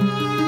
Música 0.00 0.47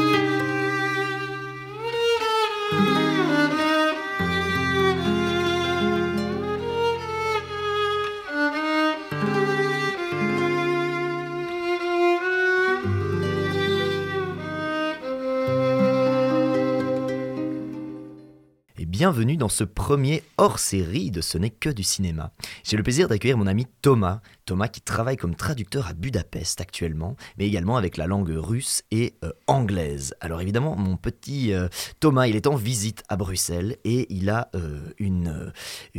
bienvenue 19.10 19.36
dans 19.36 19.48
ce 19.48 19.64
premier 19.64 20.22
hors-série 20.38 21.10
de 21.10 21.20
Ce 21.20 21.36
n'est 21.36 21.50
que 21.50 21.68
du 21.68 21.82
cinéma. 21.82 22.30
J'ai 22.62 22.76
le 22.76 22.84
plaisir 22.84 23.08
d'accueillir 23.08 23.36
mon 23.36 23.48
ami 23.48 23.66
Thomas, 23.82 24.20
Thomas 24.44 24.68
qui 24.68 24.80
travaille 24.80 25.16
comme 25.16 25.34
traducteur 25.34 25.88
à 25.88 25.94
Budapest 25.94 26.60
actuellement, 26.60 27.16
mais 27.36 27.46
également 27.46 27.76
avec 27.76 27.96
la 27.96 28.06
langue 28.06 28.30
russe 28.30 28.82
et 28.92 29.14
euh, 29.24 29.32
anglaise. 29.48 30.14
Alors 30.20 30.40
évidemment, 30.40 30.76
mon 30.76 30.96
petit 30.96 31.52
euh, 31.52 31.68
Thomas, 31.98 32.26
il 32.28 32.36
est 32.36 32.46
en 32.46 32.54
visite 32.54 33.02
à 33.08 33.16
Bruxelles 33.16 33.76
et 33.84 34.12
il 34.12 34.30
a 34.30 34.48
euh, 34.54 35.50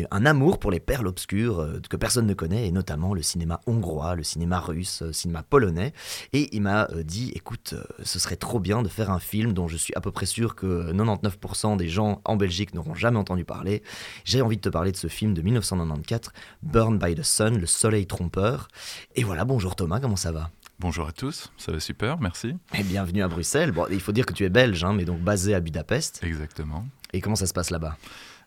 un 0.09 0.25
amour 0.25 0.59
pour 0.59 0.71
les 0.71 0.79
perles 0.79 1.07
obscures 1.07 1.79
que 1.89 1.97
personne 1.97 2.27
ne 2.27 2.33
connaît, 2.33 2.67
et 2.67 2.71
notamment 2.71 3.13
le 3.13 3.21
cinéma 3.21 3.59
hongrois, 3.67 4.15
le 4.15 4.23
cinéma 4.23 4.59
russe, 4.59 5.01
le 5.01 5.13
cinéma 5.13 5.43
polonais. 5.43 5.93
Et 6.31 6.53
il 6.55 6.61
m'a 6.61 6.87
dit, 7.03 7.31
écoute, 7.35 7.75
ce 8.03 8.19
serait 8.19 8.37
trop 8.37 8.59
bien 8.59 8.81
de 8.83 8.89
faire 8.89 9.11
un 9.11 9.19
film 9.19 9.53
dont 9.53 9.67
je 9.67 9.77
suis 9.77 9.93
à 9.95 10.01
peu 10.01 10.11
près 10.11 10.25
sûr 10.25 10.55
que 10.55 10.91
99% 10.93 11.77
des 11.77 11.89
gens 11.89 12.21
en 12.25 12.35
Belgique 12.35 12.73
n'auront 12.73 12.95
jamais 13.01 13.17
entendu 13.17 13.43
parler. 13.43 13.83
J'ai 14.23 14.41
envie 14.41 14.55
de 14.55 14.61
te 14.61 14.69
parler 14.69 14.91
de 14.91 14.97
ce 14.97 15.07
film 15.07 15.33
de 15.33 15.41
1994, 15.41 16.31
Burn 16.63 16.97
by 16.97 17.15
the 17.15 17.23
Sun, 17.23 17.57
Le 17.57 17.65
Soleil 17.65 18.05
trompeur. 18.05 18.69
Et 19.15 19.23
voilà, 19.23 19.43
bonjour 19.43 19.75
Thomas, 19.75 19.99
comment 19.99 20.15
ça 20.15 20.31
va? 20.31 20.49
Bonjour 20.79 21.07
à 21.07 21.11
tous, 21.11 21.51
ça 21.57 21.71
va 21.71 21.79
super, 21.79 22.19
merci. 22.19 22.55
Et 22.73 22.83
bienvenue 22.83 23.21
à 23.21 23.27
Bruxelles. 23.27 23.71
Bon, 23.71 23.85
il 23.91 23.99
faut 23.99 24.11
dire 24.11 24.25
que 24.25 24.33
tu 24.33 24.45
es 24.45 24.49
belge, 24.49 24.83
hein, 24.83 24.93
mais 24.93 25.05
donc 25.05 25.19
basé 25.19 25.53
à 25.53 25.59
Budapest. 25.59 26.23
Exactement. 26.23 26.87
Et 27.13 27.21
comment 27.21 27.35
ça 27.35 27.45
se 27.45 27.53
passe 27.53 27.69
là-bas? 27.69 27.97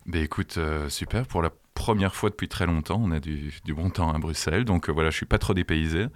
Ben 0.07 0.23
écoute, 0.23 0.57
euh, 0.59 0.89
super. 0.89 1.27
Pour 1.27 1.43
la 1.43 1.51
première 1.75 2.15
fois 2.15 2.31
depuis 2.31 2.49
très 2.49 2.67
longtemps, 2.67 3.01
on 3.03 3.11
a 3.11 3.21
du, 3.21 3.53
bon 3.69 3.89
temps 3.91 4.13
à 4.13 4.19
Bruxelles. 4.19 4.65
Donc 4.65 4.89
euh, 4.89 4.93
voilà, 4.93 5.11
je 5.11 5.17
suis 5.17 5.27
pas 5.27 5.39
trop 5.39 5.55
dépaysé. 5.55 6.07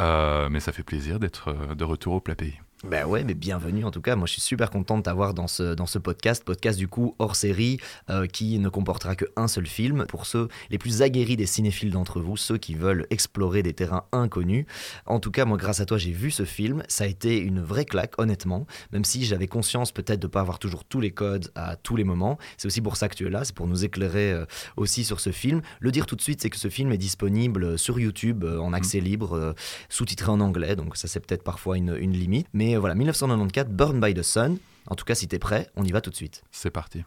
Euh, 0.00 0.48
mais 0.48 0.60
ça 0.60 0.72
fait 0.72 0.82
plaisir 0.82 1.18
d'être 1.18 1.74
de 1.74 1.84
retour 1.84 2.14
au 2.14 2.20
plat 2.20 2.34
pays. 2.34 2.60
Ben 2.84 3.06
ouais, 3.06 3.24
mais 3.24 3.32
bienvenue 3.32 3.86
en 3.86 3.90
tout 3.90 4.02
cas. 4.02 4.16
Moi, 4.16 4.26
je 4.26 4.32
suis 4.34 4.42
super 4.42 4.68
content 4.68 4.98
de 4.98 5.02
t'avoir 5.02 5.32
dans 5.32 5.46
ce, 5.46 5.74
dans 5.74 5.86
ce 5.86 5.98
podcast, 5.98 6.44
podcast 6.44 6.78
du 6.78 6.88
coup 6.88 7.14
hors 7.18 7.34
série, 7.34 7.78
euh, 8.10 8.26
qui 8.26 8.58
ne 8.58 8.68
comportera 8.68 9.16
qu'un 9.16 9.48
seul 9.48 9.66
film. 9.66 10.04
Pour 10.06 10.26
ceux 10.26 10.48
les 10.68 10.76
plus 10.76 11.00
aguerris 11.00 11.38
des 11.38 11.46
cinéphiles 11.46 11.90
d'entre 11.90 12.20
vous, 12.20 12.36
ceux 12.36 12.58
qui 12.58 12.74
veulent 12.74 13.06
explorer 13.08 13.62
des 13.62 13.72
terrains 13.72 14.04
inconnus. 14.12 14.66
En 15.06 15.20
tout 15.20 15.30
cas, 15.30 15.46
moi, 15.46 15.56
grâce 15.56 15.80
à 15.80 15.86
toi, 15.86 15.96
j'ai 15.96 16.12
vu 16.12 16.30
ce 16.30 16.44
film. 16.44 16.82
Ça 16.86 17.04
a 17.04 17.06
été 17.06 17.38
une 17.38 17.62
vraie 17.62 17.86
claque, 17.86 18.12
honnêtement. 18.18 18.66
Même 18.92 19.06
si 19.06 19.24
j'avais 19.24 19.46
conscience 19.46 19.90
peut-être 19.90 20.20
de 20.20 20.26
ne 20.26 20.30
pas 20.30 20.40
avoir 20.40 20.58
toujours 20.58 20.84
tous 20.84 21.00
les 21.00 21.12
codes 21.12 21.50
à 21.54 21.76
tous 21.76 21.96
les 21.96 22.04
moments. 22.04 22.36
C'est 22.58 22.66
aussi 22.66 22.82
pour 22.82 22.98
ça 22.98 23.08
que 23.08 23.14
tu 23.14 23.26
es 23.26 23.30
là, 23.30 23.44
c'est 23.44 23.54
pour 23.54 23.68
nous 23.68 23.86
éclairer 23.86 24.32
euh, 24.32 24.44
aussi 24.76 25.02
sur 25.02 25.20
ce 25.20 25.32
film. 25.32 25.62
Le 25.80 25.90
dire 25.90 26.04
tout 26.04 26.14
de 26.14 26.22
suite, 26.22 26.42
c'est 26.42 26.50
que 26.50 26.58
ce 26.58 26.68
film 26.68 26.92
est 26.92 26.98
disponible 26.98 27.78
sur 27.78 27.98
YouTube 27.98 28.44
en 28.44 28.74
accès 28.74 29.00
libre, 29.00 29.54
sous-titré 29.88 30.30
en 30.30 30.40
anglais. 30.40 30.76
Donc 30.76 30.98
ça, 30.98 31.08
c'est 31.08 31.20
peut-être 31.26 31.42
parfois 31.42 31.78
une, 31.78 31.96
une 31.98 32.12
limite. 32.12 32.46
Mais 32.52 32.65
et 32.72 32.76
voilà, 32.76 32.94
1994, 32.94 33.68
Burn 33.70 34.00
by 34.00 34.14
the 34.14 34.22
Sun. 34.22 34.58
En 34.88 34.94
tout 34.94 35.04
cas, 35.04 35.14
si 35.14 35.28
t'es 35.28 35.38
prêt, 35.38 35.68
on 35.76 35.84
y 35.84 35.92
va 35.92 36.00
tout 36.00 36.10
de 36.10 36.16
suite. 36.16 36.42
C'est 36.50 36.70
parti. 36.70 37.04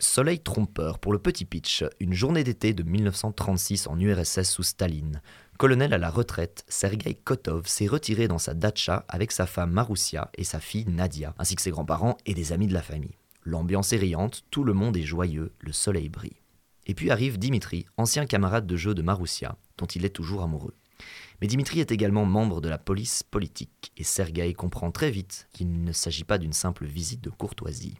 Soleil 0.00 0.38
trompeur 0.38 1.00
pour 1.00 1.12
le 1.12 1.18
petit 1.18 1.44
pitch, 1.44 1.84
une 1.98 2.12
journée 2.12 2.44
d'été 2.44 2.72
de 2.72 2.84
1936 2.84 3.88
en 3.88 3.98
URSS 3.98 4.44
sous 4.44 4.62
Staline. 4.62 5.20
Colonel 5.58 5.92
à 5.92 5.98
la 5.98 6.08
retraite, 6.08 6.64
Sergei 6.68 7.14
Kotov 7.14 7.66
s'est 7.66 7.88
retiré 7.88 8.28
dans 8.28 8.38
sa 8.38 8.54
datcha 8.54 9.04
avec 9.08 9.32
sa 9.32 9.44
femme 9.44 9.72
Maroussia 9.72 10.30
et 10.38 10.44
sa 10.44 10.60
fille 10.60 10.86
Nadia, 10.86 11.34
ainsi 11.36 11.56
que 11.56 11.62
ses 11.62 11.72
grands-parents 11.72 12.16
et 12.26 12.34
des 12.34 12.52
amis 12.52 12.68
de 12.68 12.74
la 12.74 12.82
famille. 12.82 13.16
L'ambiance 13.42 13.92
est 13.92 13.96
riante, 13.96 14.44
tout 14.52 14.62
le 14.62 14.72
monde 14.72 14.96
est 14.96 15.02
joyeux, 15.02 15.50
le 15.58 15.72
soleil 15.72 16.08
brille. 16.08 16.42
Et 16.86 16.94
puis 16.94 17.10
arrive 17.10 17.36
Dimitri, 17.36 17.84
ancien 17.96 18.24
camarade 18.24 18.68
de 18.68 18.76
jeu 18.76 18.94
de 18.94 19.02
Maroussia, 19.02 19.56
dont 19.78 19.86
il 19.86 20.04
est 20.04 20.10
toujours 20.10 20.44
amoureux. 20.44 20.76
Mais 21.40 21.48
Dimitri 21.48 21.80
est 21.80 21.90
également 21.90 22.24
membre 22.24 22.60
de 22.60 22.68
la 22.68 22.78
police 22.78 23.24
politique, 23.24 23.90
et 23.96 24.04
Sergei 24.04 24.54
comprend 24.54 24.92
très 24.92 25.10
vite 25.10 25.48
qu'il 25.52 25.82
ne 25.82 25.92
s'agit 25.92 26.22
pas 26.22 26.38
d'une 26.38 26.52
simple 26.52 26.86
visite 26.86 27.20
de 27.20 27.30
courtoisie. 27.30 27.96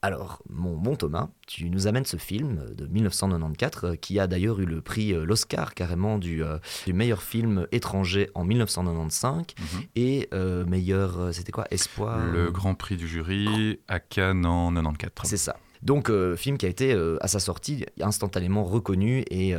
Alors, 0.00 0.42
mon 0.48 0.76
bon 0.76 0.94
Thomas, 0.94 1.28
tu 1.48 1.70
nous 1.70 1.88
amènes 1.88 2.04
ce 2.04 2.18
film 2.18 2.72
de 2.72 2.86
1994 2.86 3.84
euh, 3.84 3.96
qui 3.96 4.20
a 4.20 4.28
d'ailleurs 4.28 4.60
eu 4.60 4.64
le 4.64 4.80
prix, 4.80 5.12
euh, 5.12 5.24
l'Oscar 5.24 5.74
carrément 5.74 6.18
du, 6.18 6.44
euh, 6.44 6.58
du, 6.86 6.92
meilleur 6.92 7.20
film 7.20 7.66
étranger 7.72 8.30
en 8.34 8.44
1995 8.44 9.38
mhm. 9.58 9.82
et 9.96 10.28
meilleur, 10.66 11.34
c'était 11.34 11.50
quoi, 11.50 11.66
Espoir 11.72 12.26
Le 12.26 12.52
Grand 12.52 12.76
Prix 12.76 12.96
du 12.96 13.08
jury 13.08 13.80
à 13.88 13.98
Cannes 13.98 14.46
en 14.46 14.70
94. 14.70 15.28
C'est 15.28 15.36
ça. 15.36 15.56
Donc, 15.82 16.10
film 16.36 16.58
qui 16.58 16.66
a 16.66 16.68
été 16.68 16.92
à 17.20 17.28
sa 17.28 17.38
sortie 17.38 17.86
instantanément 18.00 18.64
reconnu 18.64 19.24
et, 19.30 19.54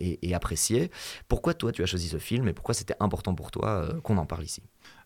et, 0.00 0.34
apprécié. 0.34 0.90
Pourquoi 1.28 1.54
toi 1.54 1.72
tu 1.72 1.82
as 1.82 1.86
choisi 1.86 2.08
ce 2.08 2.18
film 2.18 2.46
et 2.48 2.52
pourquoi 2.52 2.74
c'était 2.74 2.94
important 3.00 3.34
pour 3.34 3.50
toi 3.50 3.88
qu'on 4.02 4.18
en 4.18 4.26
parle 4.26 4.44
ici? 4.44 4.62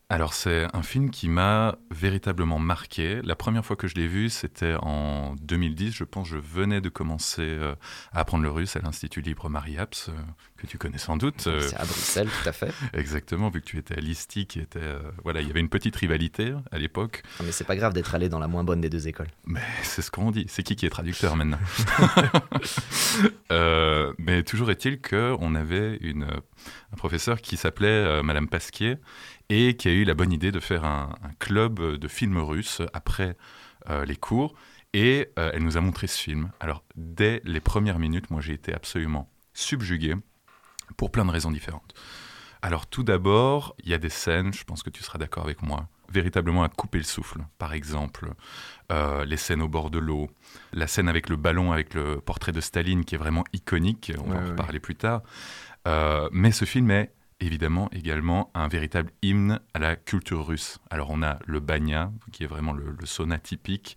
Alors 0.08 0.34
c'est 0.34 0.68
un 0.72 0.84
film 0.84 1.10
qui 1.10 1.28
m'a 1.28 1.78
véritablement 1.90 2.60
marqué. 2.60 3.20
La 3.22 3.34
première 3.34 3.64
fois 3.64 3.74
que 3.74 3.88
je 3.88 3.96
l'ai 3.96 4.06
vu, 4.06 4.30
c'était 4.30 4.76
en 4.80 5.34
2010. 5.42 5.92
Je 5.92 6.04
pense 6.04 6.28
je 6.28 6.36
venais 6.36 6.80
de 6.80 6.88
commencer 6.88 7.42
euh, 7.42 7.74
à 8.12 8.20
apprendre 8.20 8.44
le 8.44 8.50
russe 8.50 8.76
à 8.76 8.78
l'Institut 8.78 9.20
Libre 9.20 9.48
Mariaps, 9.48 10.08
euh, 10.08 10.12
que 10.58 10.68
tu 10.68 10.78
connais 10.78 10.98
sans 10.98 11.16
doute. 11.16 11.48
Euh. 11.48 11.60
C'est 11.60 11.74
à 11.74 11.84
Bruxelles, 11.84 12.28
tout 12.28 12.48
à 12.48 12.52
fait. 12.52 12.72
Exactement, 12.94 13.48
vu 13.48 13.60
que 13.60 13.66
tu 13.66 13.78
étais 13.78 13.98
à 13.98 14.00
l'ISTI, 14.00 14.46
qui 14.46 14.60
était... 14.60 14.78
voilà, 15.24 15.40
il 15.40 15.48
y 15.48 15.50
avait 15.50 15.58
une 15.58 15.68
petite 15.68 15.96
rivalité 15.96 16.54
à 16.70 16.78
l'époque. 16.78 17.24
mais 17.42 17.50
c'est 17.50 17.64
pas 17.64 17.74
grave 17.74 17.92
d'être 17.92 18.14
allé 18.14 18.28
dans 18.28 18.38
la 18.38 18.46
moins 18.46 18.62
bonne 18.62 18.80
des 18.80 18.90
deux 18.90 19.08
écoles. 19.08 19.30
Mais 19.44 19.60
c'est 19.82 20.02
ce 20.02 20.12
qu'on 20.12 20.30
dit. 20.30 20.46
C'est 20.48 20.62
qui 20.62 20.76
qui 20.76 20.86
est 20.86 20.90
traducteur 20.90 21.34
maintenant 21.34 21.58
Mais 24.18 24.44
toujours 24.44 24.70
est-il 24.70 25.00
qu'on 25.00 25.56
avait 25.56 25.96
une, 25.96 26.24
un 26.24 26.96
professeur 26.96 27.40
qui 27.40 27.56
s'appelait 27.56 28.22
Madame 28.22 28.48
Pasquier 28.48 28.98
et 29.48 29.76
qui 29.76 29.88
a 29.88 29.92
eu 29.92 30.04
la 30.04 30.14
bonne 30.14 30.32
idée 30.32 30.52
de 30.52 30.60
faire 30.60 30.84
un, 30.84 31.14
club 31.38 31.80
de 31.80 32.08
films 32.08 32.38
russes 32.38 32.82
après 32.92 33.36
euh, 33.88 34.04
les 34.04 34.16
cours. 34.16 34.54
Et 34.92 35.28
euh, 35.38 35.50
elle 35.52 35.62
nous 35.62 35.76
a 35.76 35.80
montré 35.80 36.06
ce 36.06 36.18
film. 36.18 36.50
Alors, 36.60 36.82
dès 36.94 37.42
les 37.44 37.60
premières 37.60 37.98
minutes, 37.98 38.30
moi, 38.30 38.40
j'ai 38.40 38.54
été 38.54 38.72
absolument 38.72 39.28
subjugué 39.52 40.14
pour 40.96 41.10
plein 41.10 41.24
de 41.24 41.30
raisons 41.30 41.50
différentes. 41.50 41.94
Alors, 42.62 42.86
tout 42.86 43.02
d'abord, 43.02 43.76
il 43.84 43.90
y 43.90 43.94
a 43.94 43.98
des 43.98 44.08
scènes, 44.08 44.54
je 44.54 44.64
pense 44.64 44.82
que 44.82 44.90
tu 44.90 45.02
seras 45.02 45.18
d'accord 45.18 45.44
avec 45.44 45.62
moi, 45.62 45.88
véritablement 46.10 46.62
à 46.62 46.68
couper 46.68 46.98
le 46.98 47.04
souffle. 47.04 47.40
Par 47.58 47.74
exemple, 47.74 48.32
euh, 48.90 49.24
les 49.26 49.36
scènes 49.36 49.60
au 49.60 49.68
bord 49.68 49.90
de 49.90 49.98
l'eau, 49.98 50.30
la 50.72 50.86
scène 50.86 51.08
avec 51.08 51.28
le 51.28 51.36
ballon, 51.36 51.72
avec 51.72 51.92
le 51.92 52.20
portrait 52.20 52.52
de 52.52 52.60
Staline, 52.60 53.04
qui 53.04 53.14
est 53.14 53.18
vraiment 53.18 53.44
iconique, 53.52 54.12
on 54.18 54.30
va 54.30 54.40
en 54.40 54.46
reparler 54.46 54.80
plus 54.80 54.96
tard. 54.96 55.22
mais 56.32 56.52
ce 56.52 56.64
film 56.64 56.90
est 56.90 57.12
évidemment 57.40 57.88
également 57.92 58.50
un 58.54 58.68
véritable 58.68 59.10
hymne 59.22 59.60
à 59.74 59.78
la 59.78 59.96
culture 59.96 60.46
russe. 60.46 60.78
Alors 60.90 61.10
on 61.10 61.22
a 61.22 61.38
le 61.46 61.60
banya, 61.60 62.12
qui 62.32 62.44
est 62.44 62.46
vraiment 62.46 62.72
le, 62.72 62.94
sauna 63.04 63.38
typique. 63.38 63.96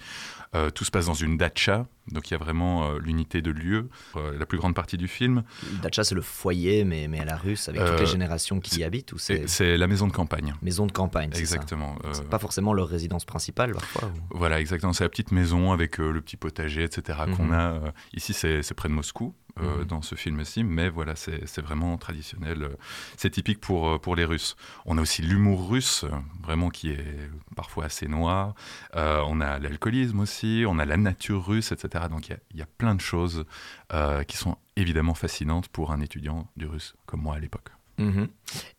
Euh, 0.55 0.69
tout 0.69 0.83
se 0.83 0.91
passe 0.91 1.05
dans 1.05 1.13
une 1.13 1.37
dacha, 1.37 1.87
donc 2.11 2.29
il 2.29 2.33
y 2.33 2.35
a 2.35 2.37
vraiment 2.37 2.89
euh, 2.89 2.99
l'unité 2.99 3.41
de 3.41 3.51
lieu, 3.51 3.89
euh, 4.15 4.37
la 4.37 4.45
plus 4.45 4.57
grande 4.57 4.75
partie 4.75 4.97
du 4.97 5.07
film. 5.07 5.43
Dacha, 5.81 6.03
c'est 6.03 6.15
le 6.15 6.21
foyer, 6.21 6.83
mais, 6.83 7.07
mais 7.07 7.19
à 7.19 7.25
la 7.25 7.37
russe, 7.37 7.69
avec 7.69 7.83
toutes 7.85 7.99
les 7.99 8.05
générations 8.05 8.59
qui 8.59 8.79
y 8.79 8.83
habitent 8.83 9.13
C'est 9.17 9.77
la 9.77 9.87
maison 9.87 10.07
de 10.07 10.13
campagne. 10.13 10.53
Maison 10.61 10.85
de 10.85 10.91
campagne, 10.91 11.29
c'est 11.33 11.39
Exactement. 11.39 11.97
C'est 12.13 12.29
pas 12.29 12.39
forcément 12.39 12.73
leur 12.73 12.87
résidence 12.87 13.25
principale, 13.25 13.73
parfois 13.73 14.11
Voilà, 14.31 14.59
exactement. 14.59 14.93
C'est 14.93 15.03
la 15.03 15.09
petite 15.09 15.31
maison 15.31 15.71
avec 15.71 15.97
le 15.97 16.21
petit 16.21 16.37
potager, 16.37 16.83
etc. 16.83 17.19
qu'on 17.35 17.45
mhm. 17.45 17.53
a. 17.53 17.93
ici, 18.13 18.33
c'est 18.33 18.73
près 18.73 18.89
de 18.89 18.93
Moscou. 18.93 19.33
Mhm. 19.59 19.83
dans 19.85 20.01
ce 20.01 20.15
film-ci, 20.15 20.63
mais 20.63 20.87
voilà, 20.87 21.15
c'est 21.15 21.59
vraiment 21.59 21.97
traditionnel. 21.97 22.69
C'est 23.17 23.31
typique 23.31 23.59
pour, 23.59 23.99
pour 23.99 24.15
les 24.15 24.23
Russes. 24.23 24.55
On 24.85 24.97
a 24.97 25.01
aussi 25.01 25.21
l'humour 25.21 25.69
russe, 25.69 26.05
vraiment 26.41 26.69
qui 26.69 26.91
est 26.91 27.29
parfois 27.57 27.85
assez 27.85 28.07
noir. 28.07 28.53
on 28.93 29.41
a 29.41 29.59
l'alcoolisme 29.59 30.21
aussi 30.21 30.63
on 30.65 30.79
a 30.79 30.85
la 30.85 30.97
nature 30.97 31.45
russe, 31.45 31.71
etc. 31.71 31.98
Donc 32.07 32.29
il 32.29 32.57
y, 32.57 32.61
a 32.61 32.67
plein 32.77 32.95
de 32.95 33.01
choses 33.01 33.45
euh, 33.93 34.23
qui 34.23 34.37
sont 34.37 34.57
évidemment 34.75 35.13
fascinantes 35.13 35.67
pour 35.67 35.91
un 35.91 35.99
étudiant 35.99 36.47
du 36.55 36.65
russe 36.65 36.95
comme 37.05 37.21
moi 37.21 37.35
à 37.35 37.39
l'époque. 37.39 37.69
Mhm. 37.97 38.29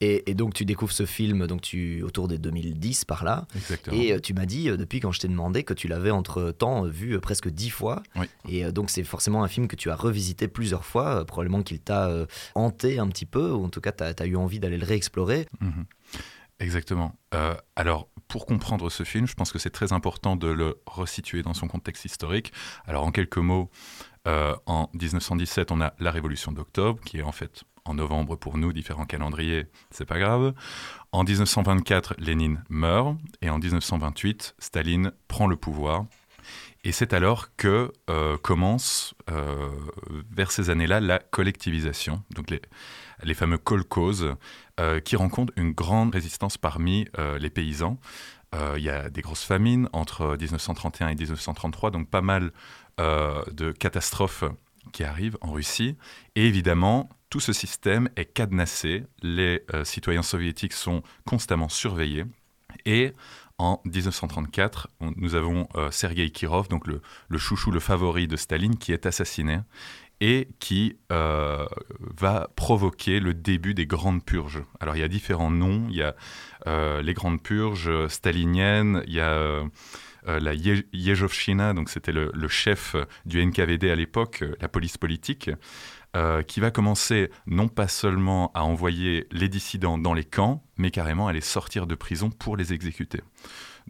Et, 0.01 0.33
donc 0.33 0.55
tu 0.55 0.65
découvres 0.65 0.93
ce 0.93 1.05
film 1.05 1.47
donc 1.47 1.61
tu 1.61 2.03
autour 2.03 2.27
des 2.27 2.39
2010 2.39 3.05
par 3.05 3.23
là. 3.23 3.47
Exactement. 3.55 3.95
Et 3.95 4.13
euh, 4.13 4.19
tu 4.19 4.33
m'as 4.33 4.47
dit 4.47 4.71
euh, 4.71 4.79
depuis 4.79 5.01
quand 5.01 5.13
je 5.13 5.21
t'ai 5.21 5.29
demandé 5.29 5.63
que 5.63 5.75
tu 5.75 5.89
l'avais 5.89 6.11
entre 6.11 6.53
temps 6.53 6.85
vu 6.85 7.21
presque 7.21 7.51
dix 7.51 7.69
fois. 7.69 8.03
Oui. 8.17 8.27
Et 8.49 8.73
donc 8.73 8.89
c'est 8.89 9.05
forcément 9.05 9.45
un 9.45 9.49
film 9.49 9.69
que 9.69 9.77
tu 9.77 9.91
as 9.91 9.97
revisité 9.97 10.49
plusieurs 10.49 10.87
fois, 10.87 11.27
probablement 11.27 11.63
qu'il 11.63 11.81
t'a 11.81 12.11
hanté 12.55 12.99
un 12.99 13.09
petit 13.09 13.27
peu, 13.27 13.51
ou 13.51 13.65
en 13.65 13.69
tout 13.69 13.83
cas 13.83 13.93
tu 13.93 14.23
as, 14.23 14.27
eu 14.27 14.37
envie 14.37 14.59
d'aller 14.59 14.79
le 14.79 14.87
réexplorer. 14.87 15.47
Mhm. 15.61 15.85
Exactement. 16.61 17.15
alors, 17.75 18.09
pour 18.31 18.47
comprendre 18.47 18.91
ce 18.91 19.03
film, 19.03 19.27
je 19.27 19.35
pense 19.35 19.51
que 19.51 19.59
c'est 19.59 19.71
très 19.71 19.93
important 19.93 20.37
de 20.37 20.47
le 20.47 20.81
resituer 20.87 21.43
dans 21.43 21.53
son 21.53 21.67
contexte 21.67 22.05
historique. 22.05 22.53
Alors, 22.87 23.05
en 23.05 23.11
quelques 23.11 23.39
mots, 23.39 23.71
euh, 24.29 24.55
en 24.67 24.89
1917, 24.95 25.73
on 25.73 25.81
a 25.81 25.95
la 25.99 26.11
Révolution 26.11 26.53
d'octobre, 26.53 27.01
qui 27.05 27.19
est 27.19 27.23
en 27.23 27.33
fait 27.33 27.65
en 27.85 27.95
novembre 27.95 28.37
pour 28.37 28.57
nous, 28.57 28.73
différents 28.73 29.07
calendriers, 29.07 29.67
c'est 29.91 30.05
pas 30.05 30.19
grave. 30.19 30.55
En 31.11 31.25
1924, 31.25 32.15
Lénine 32.19 32.63
meurt, 32.69 33.17
et 33.43 33.51
en 33.51 33.59
1928, 33.59 34.55
Staline 34.59 35.13
prend 35.27 35.49
le 35.49 35.57
pouvoir. 35.57 36.05
Et 36.85 36.93
c'est 36.93 37.13
alors 37.13 37.55
que 37.57 37.93
euh, 38.09 38.39
commence, 38.39 39.15
euh, 39.31 39.71
vers 40.31 40.53
ces 40.53 40.71
années-là, 40.71 41.01
la 41.01 41.19
collectivisation, 41.19 42.23
donc 42.31 42.51
les, 42.51 42.63
les 43.23 43.35
fameux 43.35 43.59
kolkhozes, 43.59 44.35
qui 45.05 45.17
rencontrent 45.17 45.53
une 45.57 45.73
grande 45.73 46.15
résistance 46.15 46.57
parmi 46.57 47.07
les 47.39 47.51
paysans. 47.51 47.99
Il 48.55 48.83
y 48.83 48.89
a 48.89 49.11
des 49.11 49.21
grosses 49.21 49.45
famines 49.45 49.89
entre 49.93 50.37
1931 50.41 51.09
et 51.09 51.15
1933, 51.15 51.91
donc 51.91 52.09
pas 52.09 52.23
mal 52.23 52.51
euh, 53.01 53.43
de 53.53 53.73
catastrophes 53.73 54.45
qui 54.93 55.05
arrivent 55.05 55.39
en 55.41 55.53
Russie. 55.53 55.97
Et 56.35 56.47
évidemment, 56.47 57.09
tout 57.31 57.41
ce 57.41 57.55
système 57.55 58.11
est 58.17 58.27
cadenassé. 58.27 59.05
Les 59.23 59.65
euh, 59.73 59.85
citoyens 59.85 60.23
soviétiques 60.23 60.75
sont 60.75 61.03
constamment 61.25 61.71
surveillés. 61.71 62.27
Et 62.85 63.15
en 63.57 63.81
1934, 63.87 64.89
nous 65.17 65.35
avons 65.35 65.67
euh, 65.77 65.91
Sergei 65.91 66.29
Kirov, 66.31 66.69
donc 66.69 66.87
le, 66.87 67.01
chouchou, 67.39 67.71
le 67.71 67.81
favori 67.81 68.27
de 68.27 68.37
Staline, 68.37 68.77
qui 68.77 68.93
est 68.93 69.07
assassiné 69.07 69.61
et 70.21 70.49
qui 70.59 70.97
va 71.09 72.49
provoquer 72.55 73.21
le 73.21 73.33
début 73.33 73.75
des 73.75 73.87
grandes 73.87 74.25
purges. 74.25 74.63
Alors 74.81 74.97
il 74.97 75.01
y 75.01 75.05
a 75.05 75.09
différents 75.09 75.51
noms, 75.51 75.87
il 75.89 75.97
y 75.97 76.03
a 76.03 76.15
les 77.01 77.15
grandes 77.15 77.43
purges 77.43 78.07
staliniennes, 78.09 79.03
il 79.07 79.15
y 79.15 79.21
a 79.21 79.63
euh, 80.29 80.41
la 80.41 80.55
Yezhovshina, 80.55 81.73
donc 81.73 81.89
c'était 81.89 82.13
le, 82.13 82.49
chef 82.49 82.97
du 83.25 83.45
NKVD 83.45 83.91
à 83.91 83.95
l'époque, 83.95 84.43
euh, 84.43 84.57
la 84.61 84.69
police 84.69 84.99
politique, 84.99 85.51
euh, 86.17 86.43
qui 86.43 86.61
va 86.61 86.71
commencer 86.71 87.31
non 87.47 87.69
pas 87.69 87.89
seulement 87.89 88.51
à 88.55 88.65
envoyer 88.65 89.27
les 89.31 89.49
dissidents 89.49 89.99
dans 89.99 90.15
les 90.15 90.25
camps, 90.25 90.63
mais 90.77 90.91
carrément 90.91 91.29
à 91.29 91.33
les 91.33 91.41
sortir 91.41 91.87
de 91.87 91.95
prison 91.95 92.31
pour 92.31 92.57
les 92.57 92.73
exécuter. 92.73 93.21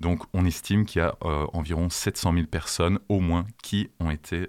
Donc 0.00 0.24
on 0.32 0.44
estime 0.44 0.86
qu'il 0.86 1.00
y 1.00 1.04
a 1.04 1.14
environ 1.52 1.90
700 1.90 2.32
000 2.34 2.46
personnes 2.46 2.98
au 3.08 3.20
moins 3.20 3.44
qui 3.62 3.90
ont 4.00 4.10
été, 4.10 4.48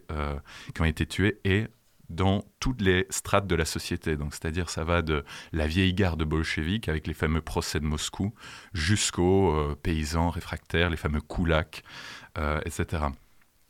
qui 0.73 0.81
ont 0.81 0.85
été 0.85 1.05
tuées 1.05 1.39
et 1.43 1.67
dans 2.15 2.43
toutes 2.59 2.81
les 2.81 3.07
strates 3.09 3.47
de 3.47 3.55
la 3.55 3.65
société. 3.65 4.15
Donc, 4.15 4.33
c'est-à-dire, 4.33 4.69
ça 4.69 4.83
va 4.83 5.01
de 5.01 5.23
la 5.53 5.67
vieille 5.67 5.93
garde 5.93 6.23
bolchevique 6.23 6.89
avec 6.89 7.07
les 7.07 7.13
fameux 7.13 7.41
procès 7.41 7.79
de 7.79 7.85
Moscou 7.85 8.33
jusqu'aux 8.73 9.51
euh, 9.51 9.75
paysans 9.81 10.29
réfractaires, 10.29 10.89
les 10.89 10.97
fameux 10.97 11.21
koulaks, 11.21 11.83
euh, 12.37 12.59
etc. 12.65 13.05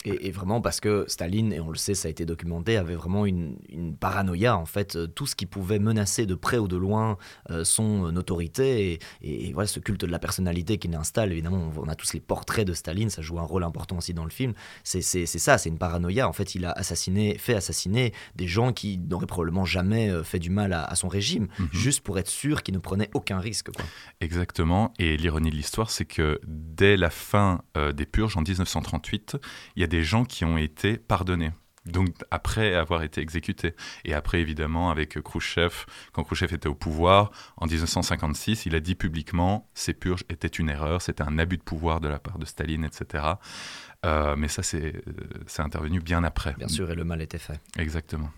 Et, 0.06 0.31
vraiment 0.31 0.62
parce 0.62 0.80
que 0.80 1.06
Staline, 1.07 1.53
et 1.53 1.59
on 1.59 1.69
le 1.69 1.77
sait, 1.77 1.94
ça 1.94 2.07
a 2.07 2.12
été 2.12 2.25
documenté, 2.25 2.77
avait 2.77 2.95
vraiment 2.95 3.25
une, 3.25 3.57
paranoïa, 4.00 4.57
en 4.57 4.65
fait, 4.65 4.95
euh, 4.95 5.07
tout 5.07 5.27
ce 5.27 5.36
qui 5.36 5.45
pouvait 5.45 5.80
menacer 5.80 6.25
de 6.25 6.33
près 6.33 6.57
ou 6.57 6.68
de 6.68 6.77
loin 6.77 7.18
euh, 7.50 7.63
son 7.63 8.15
autorité, 8.15 9.00
et, 9.21 9.53
voilà 9.53 9.68
ce 9.68 9.80
culte 9.80 10.01
de 10.01 10.12
la 10.12 10.19
personnalité 10.19 10.77
qu'il 10.77 10.95
installe, 10.95 11.31
évidemment, 11.31 11.71
on, 11.77 11.88
a 11.88 11.95
tous 11.95 12.13
les 12.13 12.19
portraits 12.19 12.65
de 12.65 12.74
Staline, 12.74 13.09
ça 13.09 13.21
joue 13.21 13.39
un 13.39 13.44
rôle 13.44 13.63
important 13.63 13.98
aussi 13.98 14.13
dans 14.13 14.24
le 14.24 14.31
film, 14.31 14.53
c'est 14.83 15.01
ça, 15.01 15.57
c'est 15.57 15.69
une 15.69 15.77
paranoïa, 15.77 16.27
en 16.27 16.33
fait, 16.33 16.56
il 16.56 16.65
a 16.65 16.71
assassiné, 16.71 17.38
fait 17.38 17.53
assassiner 17.53 18.13
des 18.36 18.48
gens 18.48 18.74
qui 18.74 18.98
n'auraient 18.98 19.27
probablement 19.27 19.65
jamais 19.65 20.09
euh, 20.09 20.24
fait 20.24 20.39
du 20.39 20.50
mal 20.50 20.74
à, 20.74 20.95
son 20.95 21.09
régime, 21.09 21.48
mhm. 21.59 21.69
juste 21.71 22.01
pour 22.01 22.18
être 22.18 22.30
sûr 22.30 22.63
qu'il 22.63 22.74
ne 22.74 22.80
prenait 22.80 23.09
aucun 23.13 23.39
risque. 23.39 23.71
Quoi. 23.71 23.86
Exactement, 24.19 24.94
et 24.98 25.18
l'ironie 25.18 25.51
de 25.51 25.56
l'histoire, 25.56 25.92
c'est 25.92 26.06
que 26.06 26.39
dès 26.45 26.98
la 26.98 27.09
fin 27.09 27.62
des 27.94 28.06
purges, 28.06 28.38
en 28.38 28.42
1938, 28.42 29.38
il 29.75 29.81
y 29.81 29.83
a 29.83 29.88
des 29.92 30.04
gens 30.04 30.24
qui 30.24 30.46
ont 30.46 30.58
été 30.58 30.98
pardonnés. 30.98 31.52
Donc 31.86 32.10
après 32.30 32.76
avoir 32.76 33.04
été 33.04 33.22
exécutés. 33.22 33.76
Et 34.06 34.14
après, 34.14 34.40
évidemment, 34.40 34.90
avec 34.90 35.22
Khrouchtchev, 35.22 35.74
quand 36.14 36.24
Khrouchtchev 36.24 36.56
était 36.56 36.70
au 36.70 36.76
pouvoir, 36.76 37.32
en 37.58 37.66
1956, 37.66 38.68
il 38.68 38.76
a 38.76 38.80
dit 38.80 38.96
publiquement 38.96 39.68
ces 39.74 39.94
purges 39.94 40.24
étaient 40.30 40.48
une 40.48 40.70
erreur, 40.70 41.02
c'était 41.02 41.24
un 41.24 41.38
abus 41.38 41.58
de 41.58 41.64
pouvoir 41.64 42.00
de 42.00 42.08
la 42.08 42.20
part 42.20 42.40
de 42.40 42.46
Staline, 42.46 42.86
etc. 42.86 43.26
Euh, 44.06 44.36
mais 44.38 44.48
ça, 44.48 44.64
c'est 44.64 45.04
intervenu 45.58 46.00
bien 46.00 46.24
après. 46.24 46.54
Bien 46.58 46.68
sûr, 46.68 46.90
et 46.90 46.96
le 46.96 47.04
mal 47.04 47.22
était 47.22 47.40
fait. 47.40 47.60
Exactement. 47.78 48.32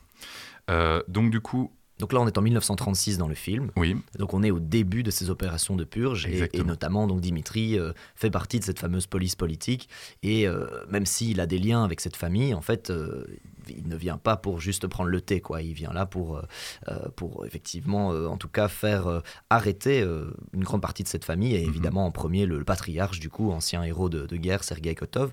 Euh, 0.72 1.04
donc 1.08 1.30
du 1.30 1.42
coup, 1.42 1.72
donc 2.00 2.12
là, 2.12 2.20
on 2.20 2.28
est 2.28 2.38
en 2.38 2.42
1936 2.42 3.18
dans 3.18 3.28
le 3.28 3.36
film. 3.36 3.72
Oui. 3.76 3.96
Donc 4.18 4.34
on 4.34 4.42
est 4.42 4.52
au 4.52 4.60
début 4.60 5.04
de 5.04 5.12
ces 5.12 5.30
opérations 5.30 5.76
de 5.76 5.84
purge 5.84 6.26
et, 6.26 6.64
notamment 6.64 7.08
donc 7.08 7.22
Dimitri 7.22 7.78
euh, 7.78 7.94
fait 8.16 8.32
partie 8.32 8.60
de 8.60 8.64
cette 8.64 8.80
fameuse 8.80 9.06
police 9.06 9.36
politique 9.36 9.90
et 10.24 10.48
euh, 10.48 10.66
même 10.90 11.06
s'il 11.06 11.40
a 11.40 11.46
des 11.46 11.60
liens 11.60 11.84
avec 11.84 12.02
cette 12.02 12.16
famille, 12.16 12.54
en 12.54 12.62
fait, 12.62 12.90
euh, 12.90 13.26
il 13.70 13.88
ne 13.88 13.96
vient 13.96 14.18
pas 14.18 14.38
pour 14.38 14.60
juste 14.60 14.88
prendre 14.88 15.10
le 15.10 15.22
thé, 15.22 15.42
quoi. 15.42 15.62
Il 15.62 15.74
vient 15.74 15.94
là 15.94 16.06
pour, 16.06 16.38
euh, 16.38 16.42
euh, 16.90 17.10
pour 17.16 17.46
effectivement, 17.46 18.12
euh, 18.12 18.28
en 18.28 18.38
tout 18.38 18.48
cas, 18.48 18.68
faire 18.68 19.22
arrêter 19.50 20.06
une 20.54 20.64
grande 20.64 20.82
partie 20.82 21.04
de 21.04 21.08
cette 21.08 21.26
famille, 21.26 21.56
et 21.56 21.64
mhm. 21.64 21.70
évidemment 21.70 22.06
en 22.06 22.12
premier 22.12 22.46
le, 22.46 22.64
patriarche, 22.64 23.20
du 23.20 23.30
coup, 23.30 23.52
ancien 23.52 23.84
héros 23.84 24.10
de, 24.10 24.36
guerre, 24.36 24.64
Sergei 24.64 24.96
Kotov. 24.96 25.32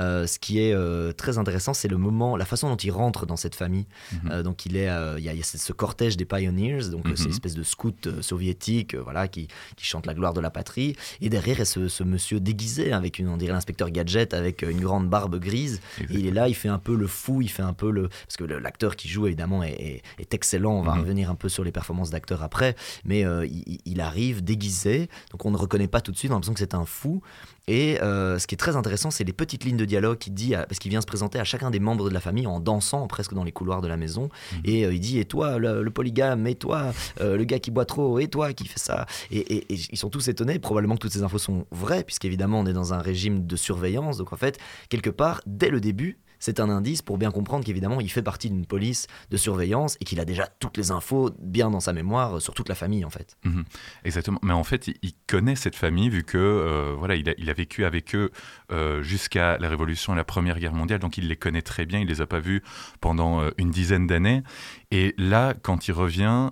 ce 0.00 0.38
qui 0.38 0.58
est 0.60 0.74
très 1.16 1.38
intéressant, 1.38 1.74
c'est 1.74 1.88
le 1.88 1.96
moment, 1.96 2.36
la 2.36 2.44
façon 2.44 2.68
dont 2.68 2.76
il 2.76 2.90
rentre 2.90 3.26
dans 3.26 3.36
cette 3.36 3.54
famille. 3.54 3.86
Mhm. 4.24 4.42
donc 4.42 4.66
il 4.66 4.76
est, 4.76 4.88
il 5.18 5.24
y, 5.24 5.28
a, 5.28 5.42
ce 5.42 5.72
cortège 5.72 6.16
des 6.16 6.24
pioneers, 6.24 6.90
donc 6.90 7.04
c'est 7.14 7.22
une 7.22 7.24
mhm. 7.24 7.30
espèce 7.30 7.54
de 7.54 7.62
scout 7.62 8.08
soviétique, 8.20 8.94
voilà, 8.94 9.28
qui, 9.28 9.48
qui, 9.76 9.84
chante 9.84 10.06
la 10.06 10.14
gloire 10.14 10.34
de 10.34 10.40
la 10.40 10.50
patrie, 10.50 10.96
et 11.20 11.28
derrière 11.28 11.56
il 11.56 11.60
y 11.60 11.62
a 11.62 11.64
ce, 11.64 11.88
ce 11.88 12.04
monsieur 12.04 12.40
déguisé 12.40 12.92
avec 12.92 13.18
une, 13.18 13.28
on 13.28 13.36
dirait 13.36 13.52
l'inspecteur 13.52 13.90
gadget 13.90 14.34
avec 14.34 14.62
une 14.62 14.80
grande 14.80 15.08
barbe 15.08 15.38
grise. 15.38 15.80
il 16.10 16.26
est 16.26 16.30
là, 16.30 16.48
il 16.48 16.54
fait 16.54 16.68
un 16.68 16.78
peu 16.78 16.94
le 16.94 17.06
fou, 17.06 17.42
il 17.42 17.50
fait 17.50 17.62
un 17.62 17.67
peu 17.72 17.90
le. 17.90 18.08
Parce 18.08 18.36
que 18.36 18.44
l'acteur 18.44 18.96
qui 18.96 19.08
joue, 19.08 19.26
évidemment, 19.26 19.62
est, 19.62 20.02
excellent. 20.30 20.72
On 20.72 20.82
va 20.82 20.94
mhm. 20.94 21.00
revenir 21.00 21.30
un 21.30 21.34
peu 21.34 21.48
sur 21.48 21.64
les 21.64 21.72
performances 21.72 22.10
d'acteur 22.10 22.42
après. 22.42 22.76
Mais 23.04 23.24
euh, 23.24 23.46
il, 23.46 24.00
arrive 24.00 24.44
déguisé. 24.44 25.08
Donc 25.32 25.44
on 25.44 25.50
ne 25.50 25.56
reconnaît 25.56 25.88
pas 25.88 26.00
tout 26.00 26.12
de 26.12 26.16
suite. 26.16 26.30
On 26.30 26.34
a 26.34 26.36
l'impression 26.36 26.54
que 26.54 26.60
c'est 26.60 26.74
un 26.74 26.84
fou. 26.84 27.20
Et 27.66 28.00
euh, 28.00 28.38
ce 28.38 28.46
qui 28.46 28.54
est 28.54 28.58
très 28.58 28.76
intéressant, 28.76 29.10
c'est 29.10 29.24
les 29.24 29.32
petites 29.32 29.64
lignes 29.64 29.76
de 29.76 29.84
dialogue 29.84 30.16
qu'il 30.16 30.32
dit, 30.32 30.54
parce 30.54 30.78
qu'il 30.78 30.90
vient 30.90 31.02
se 31.02 31.06
présenter 31.06 31.38
à 31.38 31.44
chacun 31.44 31.70
des 31.70 31.80
membres 31.80 32.08
de 32.08 32.14
la 32.14 32.20
famille 32.20 32.46
en 32.46 32.60
dansant 32.60 33.06
presque 33.08 33.34
dans 33.34 33.44
les 33.44 33.52
couloirs 33.52 33.82
de 33.82 33.88
la 33.88 33.98
maison. 33.98 34.30
Mhm. 34.52 34.60
Et 34.64 34.86
euh, 34.86 34.94
il 34.94 35.00
dit 35.00 35.18
Et 35.18 35.24
toi, 35.24 35.58
le, 35.58 35.90
polygame, 35.90 36.46
et 36.46 36.54
toi, 36.54 36.92
le 37.20 37.42
gars 37.44 37.58
qui 37.58 37.70
boit 37.70 37.84
trop, 37.84 38.18
et 38.18 38.28
toi 38.28 38.52
qui 38.52 38.66
fait 38.66 38.78
ça? 38.78 39.06
Et, 39.30 39.66
ils 39.70 39.98
sont 39.98 40.10
tous 40.10 40.28
étonnés. 40.28 40.58
Probablement 40.58 40.94
que 40.94 41.00
toutes 41.00 41.12
ces 41.12 41.22
infos 41.22 41.38
sont 41.38 41.66
vraies, 41.70 42.04
puisqu'évidemment, 42.04 42.60
on 42.60 42.66
est 42.66 42.72
dans 42.72 42.94
un 42.94 42.98
régime 42.98 43.46
de 43.46 43.56
surveillance. 43.56 44.16
Donc 44.16 44.32
en 44.32 44.36
fait, 44.36 44.58
quelque 44.88 45.10
part, 45.10 45.42
dès 45.46 45.70
le 45.70 45.80
début, 45.80 46.18
c'est 46.38 46.60
un 46.60 46.68
indice 46.68 47.02
pour 47.02 47.18
bien 47.18 47.30
comprendre 47.30 47.64
qu'évidemment 47.64 48.00
il 48.00 48.10
fait 48.10 48.22
partie 48.22 48.50
d'une 48.50 48.66
police 48.66 49.06
de 49.30 49.36
surveillance 49.36 49.96
et 50.00 50.04
qu'il 50.04 50.20
a 50.20 50.24
déjà 50.24 50.46
toutes 50.60 50.76
les 50.76 50.90
infos 50.90 51.30
bien 51.38 51.70
dans 51.70 51.80
sa 51.80 51.92
mémoire 51.92 52.40
sur 52.40 52.54
toute 52.54 52.68
la 52.68 52.74
famille 52.74 53.04
en 53.04 53.10
fait. 53.10 53.36
Mhm. 53.44 53.64
exactement, 54.04 54.38
mais 54.42 54.52
en 54.52 54.64
fait 54.64 54.88
il, 54.88 55.12
connaît 55.26 55.56
cette 55.56 55.76
famille 55.76 56.08
vu 56.08 56.24
que 56.24 56.38
euh, 56.38 56.94
voilà 56.98 57.14
il 57.14 57.50
a, 57.50 57.52
vécu 57.52 57.84
avec 57.84 58.14
eux 58.14 58.30
euh, 58.72 59.02
jusqu'à 59.02 59.58
la 59.58 59.68
Révolution 59.68 60.14
et 60.14 60.16
la 60.16 60.24
Première 60.24 60.58
Guerre 60.58 60.72
mondiale, 60.72 61.00
donc 61.00 61.18
il 61.18 61.28
les 61.28 61.36
connaît 61.36 61.60
très 61.60 61.84
bien, 61.84 61.98
il 61.98 62.08
les 62.08 62.22
a 62.22 62.26
pas 62.26 62.40
vus 62.40 62.62
pendant 63.00 63.42
euh, 63.42 63.50
une 63.58 63.70
dizaine 63.70 64.06
d'années. 64.06 64.42
Et 64.90 65.14
là, 65.18 65.54
quand 65.60 65.86
il 65.86 65.92
revient, 65.92 66.50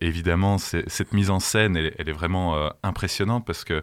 évidemment 0.00 0.56
cette 0.56 1.12
mise 1.12 1.28
en 1.28 1.40
scène, 1.40 1.76
elle, 1.76 1.92
elle 1.98 2.08
est 2.08 2.12
vraiment 2.12 2.70
impressionnante 2.82 3.44
parce 3.44 3.64
que 3.64 3.82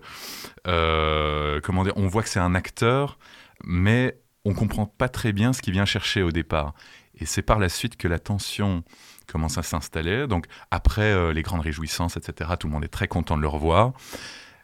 comment 1.62 1.84
dire, 1.84 1.94
on 1.96 2.08
voit 2.08 2.24
que 2.24 2.30
c'est 2.30 2.40
un 2.40 2.56
acteur, 2.56 3.20
mais 3.64 4.18
on 4.48 4.54
comprend 4.54 4.86
pas 4.86 5.10
très 5.10 5.34
bien 5.34 5.54
ce 5.54 5.62
qu'il 5.62 5.74
vient 5.74 5.86
chercher 5.86 6.24
au 6.24 6.32
départ. 6.32 6.74
Et 7.20 7.26
c'est 7.26 7.42
par 7.42 7.60
la 7.60 7.70
suite 7.70 7.98
que 7.98 8.08
la 8.08 8.20
tension 8.20 8.84
commence 9.28 9.58
à 9.58 9.64
s'installer. 9.64 10.28
Donc 10.28 10.46
après 10.72 11.12
euh, 11.12 11.34
les 11.34 11.42
grandes 11.42 11.62
réjouissances, 11.62 12.16
etc., 12.18 12.52
tout 12.60 12.68
le 12.68 12.74
monde 12.74 12.86
est 12.86 12.90
très 12.90 13.08
content 13.08 13.36
de 13.36 13.42
le 13.42 13.48
revoir. 13.48 13.94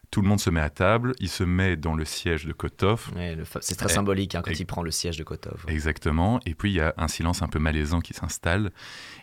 Tout 0.09 0.21
le 0.21 0.27
monde 0.27 0.39
se 0.39 0.51
met 0.51 0.61
à 0.61 0.69
table, 0.69 1.13
il 1.19 1.27
se 1.27 1.43
met 1.43 1.75
dans 1.75 1.95
le 1.95 2.05
siège 2.05 2.45
de 2.45 2.53
Kotov. 2.53 3.11
c'est 3.61 3.75
très 3.75 3.89
symbolique 3.89 4.35
hein, 4.35 4.41
quand 4.45 4.57
il 4.57 4.65
prend 4.65 4.83
le 4.83 4.91
siège 4.91 5.17
de 5.17 5.23
Kotov. 5.23 5.65
Exactement. 5.67 6.39
Et 6.45 6.53
puis 6.53 6.71
il 6.71 6.75
y 6.75 6.81
a 6.81 6.93
un 6.97 7.07
silence 7.07 7.41
un 7.41 7.47
peu 7.47 7.59
malaisant 7.59 7.99
qui 7.99 8.13
s'installe. 8.13 8.71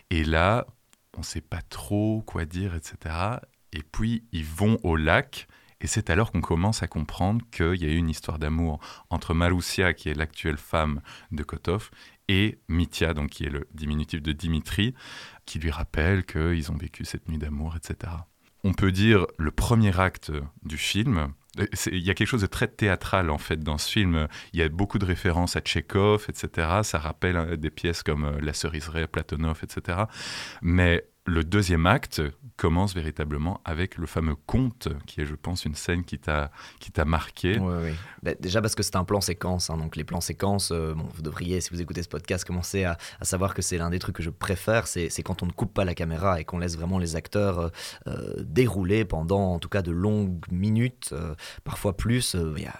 Et 0.09 0.25
là, 0.25 0.67
on 1.15 1.21
ne 1.21 1.25
sait 1.25 1.41
pas 1.41 1.61
trop 1.61 2.21
quoi 2.27 2.45
dire, 2.45 2.75
etc. 2.75 3.15
Et 3.71 3.83
puis 3.83 4.25
ils 4.33 4.45
vont 4.45 4.79
au 4.83 4.97
lac 4.97 5.47
Et 5.81 5.87
c'est 5.87 6.09
alors 6.09 6.31
qu'on 6.31 6.41
commence 6.41 6.83
à 6.83 6.87
comprendre 6.87 7.43
qu'il 7.51 7.75
y 7.75 7.85
a 7.85 7.89
eu 7.89 7.97
une 7.97 8.09
histoire 8.09 8.39
d'amour 8.39 8.79
entre 9.09 9.33
Maroussia, 9.33 9.93
qui 9.93 10.09
est 10.09 10.13
l'actuelle 10.13 10.57
femme 10.57 11.01
de 11.31 11.43
Kotov, 11.43 11.89
et 12.27 12.59
Mitya, 12.69 13.13
donc 13.13 13.31
qui 13.31 13.45
est 13.45 13.49
le 13.49 13.67
diminutif 13.73 14.21
de 14.21 14.31
Dimitri, 14.31 14.93
qui 15.45 15.59
lui 15.59 15.71
rappelle 15.71 16.25
qu'ils 16.25 16.71
ont 16.71 16.77
vécu 16.77 17.03
cette 17.03 17.27
nuit 17.27 17.37
d'amour, 17.37 17.75
etc. 17.75 18.13
On 18.63 18.73
peut 18.73 18.91
dire 18.91 19.25
le 19.37 19.51
premier 19.51 19.99
acte 19.99 20.31
du 20.63 20.77
film, 20.77 21.33
il 21.91 21.99
y 21.99 22.09
a 22.09 22.13
quelque 22.13 22.27
chose 22.27 22.41
de 22.41 22.47
très 22.47 22.67
théâtral 22.67 23.29
en 23.29 23.37
fait 23.37 23.59
dans 23.59 23.77
ce 23.77 23.91
film. 23.91 24.27
Il 24.53 24.59
y 24.59 24.63
a 24.63 24.69
beaucoup 24.69 24.99
de 24.99 25.05
références 25.05 25.55
à 25.55 25.59
Tchekhov, 25.59 26.27
etc. 26.29 26.79
Ça 26.83 26.97
rappelle 26.99 27.35
euh, 27.35 27.57
des 27.57 27.69
pièces 27.69 28.03
comme 28.03 28.23
euh, 28.23 28.39
La 28.41 28.53
ceriseraie, 28.53 29.07
Platonov, 29.07 29.59
etc. 29.63 30.03
Mais 30.61 31.05
le 31.25 31.43
deuxième 31.43 31.85
acte 31.85 32.21
commence 32.57 32.95
véritablement 32.95 33.61
avec 33.63 33.97
le 33.97 34.07
fameux 34.07 34.35
conte, 34.35 34.87
qui 35.05 35.21
est, 35.21 35.25
je 35.25 35.35
pense, 35.35 35.65
une 35.65 35.75
scène 35.75 36.03
qui 36.03 36.17
t'a 36.17 36.49
marqué. 37.05 37.59
Oui, 37.59 37.73
oui. 37.83 37.91
Bah, 38.23 38.31
déjà 38.39 38.61
parce 38.61 38.73
que 38.73 38.81
c'est 38.81 38.95
un 38.95 39.03
plan 39.03 39.21
séquence, 39.21 39.69
hein, 39.69 39.77
donc 39.77 39.95
les 39.95 40.03
plans 40.03 40.21
séquences, 40.21 40.71
euh, 40.71 40.93
bon, 40.93 41.07
vous 41.13 41.21
devriez, 41.21 41.61
si 41.61 41.69
vous 41.69 41.81
écoutez 41.81 42.01
ce 42.01 42.09
podcast, 42.09 42.43
commencer 42.43 42.83
à, 42.83 42.97
savoir 43.21 43.53
que 43.53 43.61
c'est 43.61 43.77
l'un 43.77 43.91
des 43.91 43.99
trucs 43.99 44.15
que 44.15 44.23
je 44.23 44.31
préfère, 44.31 44.87
c'est 44.87 45.09
quand 45.23 45.43
on 45.43 45.45
ne 45.45 45.51
coupe 45.51 45.73
pas 45.73 45.85
la 45.85 45.93
caméra 45.93 46.39
et 46.39 46.43
qu'on 46.43 46.57
laisse 46.57 46.75
vraiment 46.75 46.97
les 46.97 47.15
acteurs 47.15 47.59
euh, 47.59 47.69
euh, 48.07 48.33
dérouler 48.39 49.05
pendant, 49.05 49.53
en 49.53 49.59
tout 49.59 49.69
cas, 49.69 49.83
de 49.83 49.91
longues 49.91 50.43
minutes, 50.51 51.13
parfois 51.63 51.95
plus. 51.95 52.35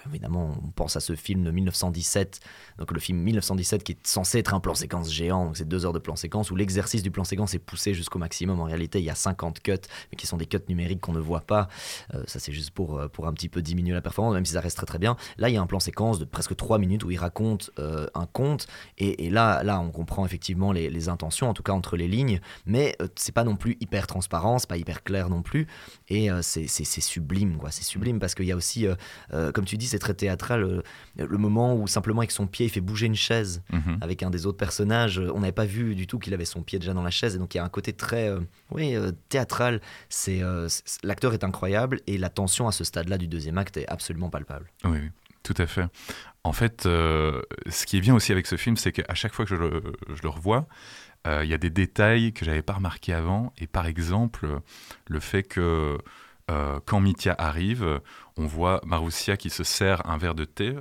évidemment, 0.07 0.57
on 0.63 0.71
pense 0.71 0.95
à 0.95 0.99
ce 0.99 1.15
film 1.15 1.43
de 1.43 1.51
1917, 1.51 2.39
donc 2.79 2.91
le 2.91 2.99
film 2.99 3.19
1917 3.19 3.83
qui 3.83 3.91
est 3.93 4.07
censé 4.07 4.39
être 4.39 4.53
un 4.53 4.59
plan 4.59 4.73
séquence 4.73 5.11
géant, 5.11 5.45
donc 5.45 5.57
c'est 5.57 5.67
deux 5.67 5.85
heures 5.85 5.93
de 5.93 5.99
plan 5.99 6.15
séquence 6.15 6.49
où 6.49 6.55
l'exercice 6.55 7.03
du 7.03 7.11
plan 7.11 7.23
séquence 7.23 7.53
est 7.53 7.59
poussé 7.59 7.93
jusqu'au 7.93 8.17
maximum 8.17 8.30
maximum. 8.31 8.61
En 8.61 8.63
réalité, 8.63 8.99
il 8.99 9.05
y 9.05 9.09
a 9.09 9.15
50 9.15 9.59
cuts, 9.59 9.73
mais 10.09 10.15
qui 10.15 10.25
sont 10.25 10.37
des 10.37 10.45
cuts 10.45 10.57
numériques 10.69 11.01
qu'on 11.01 11.11
ne 11.11 11.19
voit 11.19 11.41
pas. 11.41 11.67
Euh, 12.13 12.23
ça, 12.27 12.39
c'est 12.39 12.53
juste 12.53 12.71
pour, 12.71 12.97
euh, 12.97 13.09
pour 13.09 13.27
un 13.27 13.33
petit 13.33 13.49
peu 13.49 13.61
diminuer 13.61 13.93
la 13.93 14.01
performance, 14.01 14.33
même 14.33 14.45
si 14.45 14.53
ça 14.53 14.61
reste 14.61 14.77
très 14.77 14.85
très 14.85 14.99
bien. 14.99 15.17
Là, 15.37 15.49
il 15.49 15.55
y 15.55 15.57
a 15.57 15.61
un 15.61 15.67
plan 15.67 15.81
séquence 15.81 16.17
de 16.17 16.23
presque 16.23 16.55
3 16.55 16.79
minutes 16.79 17.03
où 17.03 17.11
il 17.11 17.17
raconte 17.17 17.71
euh, 17.77 18.07
un 18.15 18.25
conte. 18.25 18.67
Et, 18.97 19.29
là, 19.29 19.63
là, 19.63 19.81
on 19.81 19.91
comprend 19.91 20.25
effectivement 20.25 20.71
les, 20.71 21.09
intentions, 21.09 21.49
en 21.49 21.53
tout 21.53 21.63
cas 21.63 21.73
entre 21.73 21.97
les 21.97 22.07
lignes. 22.07 22.39
Mais 22.65 22.95
c'est 23.15 23.33
pas 23.33 23.43
non 23.43 23.55
plus 23.55 23.75
hyper 23.81 24.07
transparent, 24.07 24.59
c'est 24.59 24.69
pas 24.69 24.77
hyper 24.77 25.03
clair 25.03 25.29
non 25.29 25.41
plus. 25.41 25.67
Et 26.09 26.29
c'est 26.41 26.85
sublime, 26.85 27.57
quoi. 27.57 27.71
C'est 27.71 27.83
sublime 27.83 28.19
parce 28.19 28.35
qu'il 28.35 28.45
y 28.45 28.51
a 28.51 28.55
aussi, 28.55 28.85
comme 29.53 29.65
tu 29.65 29.77
dis, 29.77 29.87
c'est 29.87 29.99
très 29.99 30.13
théâtral. 30.13 30.83
le 31.15 31.37
moment 31.37 31.75
où 31.75 31.87
simplement 31.87 32.19
avec 32.19 32.31
son 32.31 32.45
pied, 32.45 32.67
il 32.67 32.69
fait 32.69 32.81
bouger 32.81 33.07
une 33.07 33.15
chaise 33.15 33.63
mhm. 33.71 33.97
avec 34.01 34.21
un 34.21 34.29
des 34.29 34.45
autres 34.45 34.59
personnages. 34.59 35.19
On 35.33 35.39
n'avait 35.39 35.51
pas 35.51 35.65
vu 35.65 35.95
du 35.95 36.05
tout 36.05 36.19
qu'il 36.19 36.35
avait 36.35 36.45
son 36.45 36.61
pied 36.61 36.77
déjà 36.77 36.93
dans 36.93 37.03
la 37.03 37.09
chaise. 37.09 37.35
Et 37.35 37.39
donc, 37.39 37.55
il 37.55 37.57
y 37.57 37.61
a 37.61 37.63
un 37.63 37.69
côté 37.69 37.93
très 37.93 38.20
euh, 38.27 38.39
oui, 38.71 38.95
euh, 38.95 39.11
théâtral. 39.29 39.81
Euh, 40.27 40.67
c'est 40.69 41.03
l'acteur 41.03 41.33
est 41.33 41.43
incroyable 41.43 42.01
et 42.07 42.17
la 42.17 42.29
tension 42.29 42.67
à 42.67 42.71
ce 42.71 42.83
stade-là 42.83 43.17
du 43.17 43.27
deuxième 43.27 43.57
acte 43.57 43.77
est 43.77 43.87
absolument 43.87 44.29
palpable. 44.29 44.71
Oui, 44.83 44.99
tout 45.43 45.55
à 45.57 45.67
fait. 45.67 45.85
En 46.43 46.53
fait, 46.53 46.83
ce 46.83 47.85
qui 47.85 47.97
est 47.97 48.01
bien 48.01 48.15
aussi 48.15 48.31
avec 48.31 48.47
ce 48.47 48.55
film, 48.55 48.75
c'est 48.75 48.91
qu'à 48.91 49.13
chaque 49.13 49.33
fois 49.33 49.45
que 49.45 49.55
je 49.55 49.55
le, 49.55 50.29
revois, 50.29 50.67
il 51.25 51.45
y 51.45 51.53
a 51.53 51.57
des 51.59 51.69
détails 51.69 52.33
que 52.33 52.45
j'avais 52.45 52.63
pas 52.63 52.73
remarqués 52.73 53.13
avant. 53.13 53.53
Et 53.59 53.67
par 53.67 53.85
exemple, 53.85 54.47
le 55.07 55.19
fait 55.19 55.43
que 55.43 55.99
quand 56.85 56.99
Mitya 56.99 57.33
arrive, 57.37 58.01
on 58.37 58.45
voit 58.45 58.81
Maroussia 58.85 59.37
qui 59.37 59.49
se 59.49 59.63
sert 59.63 60.05
un 60.05 60.17
verre 60.17 60.35
de 60.35 60.45
thé, 60.45 60.75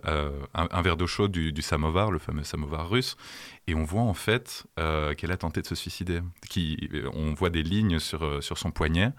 un, 0.55 0.83
verre 0.83 0.97
d'eau 0.97 1.07
chaude 1.07 1.31
du, 1.31 1.63
samovar, 1.63 2.11
le 2.11 2.19
fameux 2.19 2.43
samovar 2.43 2.89
russe, 2.89 3.17
et 3.71 3.75
on 3.75 3.85
voit 3.85 4.03
en 4.03 4.15
fait 4.15 4.65
euh, 4.79 5.15
qu'elle 5.15 5.31
a 5.31 5.37
tenté 5.37 5.63
de 5.63 5.67
se 5.67 5.75
suicider. 5.77 6.21
Qui, 6.49 6.91
on 7.15 7.35
voit 7.35 7.51
des 7.51 7.63
lignes 7.63 8.01
sur, 8.01 8.25
euh, 8.25 8.41
sur 8.41 8.59
son 8.59 8.73
poignet, 8.73 9.13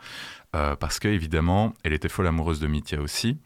euh, 0.56 0.76
parce 0.76 1.00
qu'évidemment, 1.00 1.74
elle 1.84 1.94
était 1.94 2.10
folle 2.10 2.28
amoureuse 2.28 2.60
de 2.60 2.68
Mitya 2.68 3.00
aussi. 3.02 3.38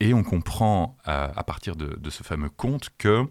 Et 0.00 0.14
on 0.14 0.22
comprend 0.22 0.96
à, 1.04 1.44
partir 1.44 1.76
de, 1.76 2.08
ce 2.08 2.22
fameux 2.22 2.48
conte 2.48 2.88
que 2.96 3.26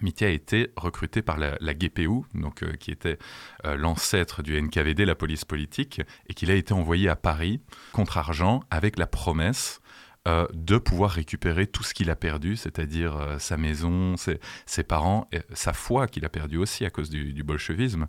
Mitya 0.00 0.28
a 0.28 0.30
été 0.30 0.72
recruté 0.76 1.22
par 1.22 1.38
la, 1.38 1.56
la 1.60 1.74
GPU, 1.74 2.22
donc, 2.34 2.64
qui 2.78 2.90
était 2.90 3.18
l'ancêtre 3.64 4.42
du 4.42 4.60
NKVD, 4.60 5.04
la 5.04 5.14
police 5.14 5.44
politique, 5.44 6.00
et 6.28 6.34
qu'il 6.34 6.50
a 6.50 6.54
été 6.54 6.72
envoyé 6.72 7.08
à 7.08 7.16
Paris 7.16 7.60
contre 7.92 8.16
argent 8.18 8.60
avec 8.70 8.98
la 8.98 9.06
promesse 9.06 9.82
euh, 10.28 10.46
de 10.54 10.78
pouvoir 10.78 11.10
récupérer 11.10 11.66
tout 11.66 11.82
ce 11.82 11.94
qu'il 11.94 12.08
a 12.08 12.14
perdu, 12.14 12.54
c'est-à-dire 12.54 13.16
euh, 13.16 13.38
sa 13.40 13.56
maison, 13.56 14.14
ses, 14.16 14.84
parents, 14.84 15.26
et 15.32 15.40
sa 15.52 15.72
foi 15.72 16.06
qu'il 16.06 16.24
a 16.24 16.28
perdu 16.28 16.58
aussi 16.58 16.84
à 16.84 16.90
cause 16.90 17.10
du, 17.10 17.42
bolchevisme. 17.42 18.06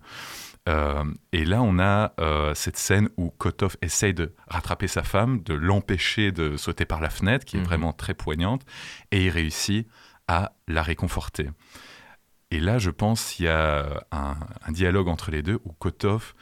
Euh, 0.70 1.04
et 1.32 1.44
là, 1.44 1.64
on 1.64 1.80
a 1.80 2.14
cette 2.54 2.78
scène 2.78 3.10
où 3.18 3.32
Kotov 3.32 3.78
essaye 3.82 4.14
de 4.14 4.36
rattraper 4.48 4.88
sa 4.88 5.02
femme, 5.02 5.42
de 5.42 5.56
l'empêcher 5.56 6.32
de 6.32 6.56
sauter 6.56 6.86
par 6.86 7.02
la 7.02 7.10
fenêtre, 7.10 7.46
qui 7.46 7.58
est 7.58 7.62
mhm. 7.62 7.66
vraiment 7.66 7.94
très 7.94 8.14
poignante, 8.14 8.62
et 9.12 9.26
il 9.26 9.30
réussit 9.32 9.88
à 10.28 10.54
la 10.68 10.84
réconforter. 10.84 11.50
Et 12.52 12.60
là, 12.60 12.78
je 12.78 12.92
pense 12.92 13.34
qu'il 13.34 13.46
y 13.46 13.50
a 13.50 14.06
un, 14.12 14.72
dialogue 14.72 15.08
entre 15.08 15.32
les 15.32 15.42
deux 15.42 15.60
où 15.66 15.74
Kotov 15.74 16.34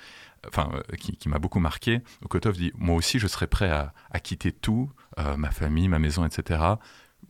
enfin, 0.48 0.70
qui, 0.98 1.30
m'a 1.30 1.40
beaucoup 1.40 1.60
marqué. 1.60 2.02
Kotov 2.30 2.58
dit 2.58 2.72
Moi 2.76 2.96
aussi, 2.96 3.18
je 3.18 3.28
serais 3.28 3.48
prêt 3.48 3.70
à 3.70 4.20
quitter 4.20 4.52
tout 4.52 4.92
euh, 5.20 5.38
ma 5.38 5.52
famille, 5.52 5.88
ma 5.88 6.00
maison, 6.00 6.26
etc., 6.26 6.62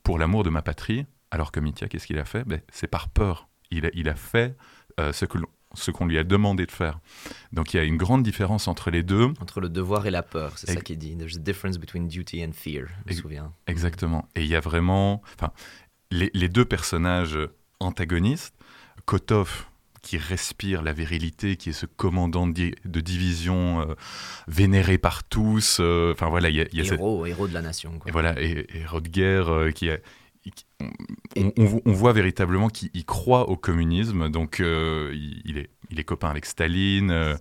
pour 0.03 0.17
l'amour 0.17 0.43
de 0.43 0.49
ma 0.49 0.61
patrie. 0.61 1.05
Alors 1.31 1.51
que 1.51 1.59
Mitya, 1.59 1.87
qu'est-ce 1.87 2.07
qu'il 2.07 2.19
a 2.19 2.25
fait? 2.25 2.43
Ben, 2.45 2.61
C'est 2.71 2.87
par 2.87 3.09
peur. 3.09 3.47
Il 3.71 3.85
a, 3.85 3.89
il 3.93 4.09
a 4.09 4.15
fait 4.15 4.55
euh, 4.99 5.13
ce 5.13 5.25
que 5.25 5.37
ce 5.73 5.89
qu'on 5.89 6.05
lui 6.05 6.17
a 6.17 6.25
demandé 6.25 6.65
de 6.65 6.71
faire. 6.71 6.99
Donc 7.53 7.73
il 7.73 7.77
y 7.77 7.79
a 7.79 7.83
une 7.83 7.95
grande 7.95 8.23
différence 8.23 8.67
entre 8.67 8.91
les 8.91 9.03
deux. 9.03 9.31
Entre 9.39 9.61
le 9.61 9.69
devoir 9.69 10.05
et 10.05 10.11
la 10.11 10.21
peur, 10.21 10.57
c'est 10.57 10.69
ça 10.69 10.81
qu'il 10.81 10.97
dit. 10.97 11.15
There's 11.15 11.37
a 11.37 11.39
difference 11.39 11.77
between 11.77 12.09
duty 12.09 12.43
and 12.43 12.51
fear, 12.51 12.87
je 13.05 13.13
me 13.13 13.21
souviens. 13.21 13.53
Exactement. 13.67 14.27
Et 14.35 14.41
il 14.41 14.47
y 14.47 14.55
a 14.55 14.59
vraiment... 14.59 15.21
Enfin, 15.35 15.53
les, 16.11 16.29
les 16.33 16.49
deux 16.49 16.65
personnages 16.65 17.37
antagonistes, 17.79 18.53
Kotov, 19.05 19.65
qui 20.01 20.17
respire 20.17 20.81
la 20.81 20.93
virilité, 20.93 21.55
qui 21.55 21.69
est 21.69 21.73
ce 21.73 21.85
commandant 21.85 22.47
de, 22.47 22.73
division 22.85 23.81
euh, 23.81 23.95
vénéré 24.47 24.97
par 24.97 25.23
tous. 25.23 25.77
Euh, 25.79 26.13
enfin 26.13 26.29
voilà, 26.29 26.49
il 26.49 26.55
y 26.55 26.61
a, 26.61 26.93
héros, 26.93 27.25
héros 27.25 27.47
de 27.47 27.53
la 27.53 27.61
nation. 27.61 27.99
Et 28.07 28.11
voilà, 28.11 28.39
et, 28.41 28.65
héros 28.73 28.99
de 28.99 29.09
guerre 29.09 29.49
euh, 29.49 29.71
qui 29.71 29.89
a, 29.89 29.97
on, 31.35 31.91
voit 31.91 32.13
véritablement 32.13 32.69
qu'il 32.69 33.05
croit 33.05 33.49
au 33.49 33.55
communisme, 33.55 34.29
donc 34.29 34.59
il, 34.59 35.57
est, 35.57 35.69
il 35.89 35.99
est 35.99 36.03
copain 36.03 36.29
avec 36.29 36.45
Staline. 36.45 37.37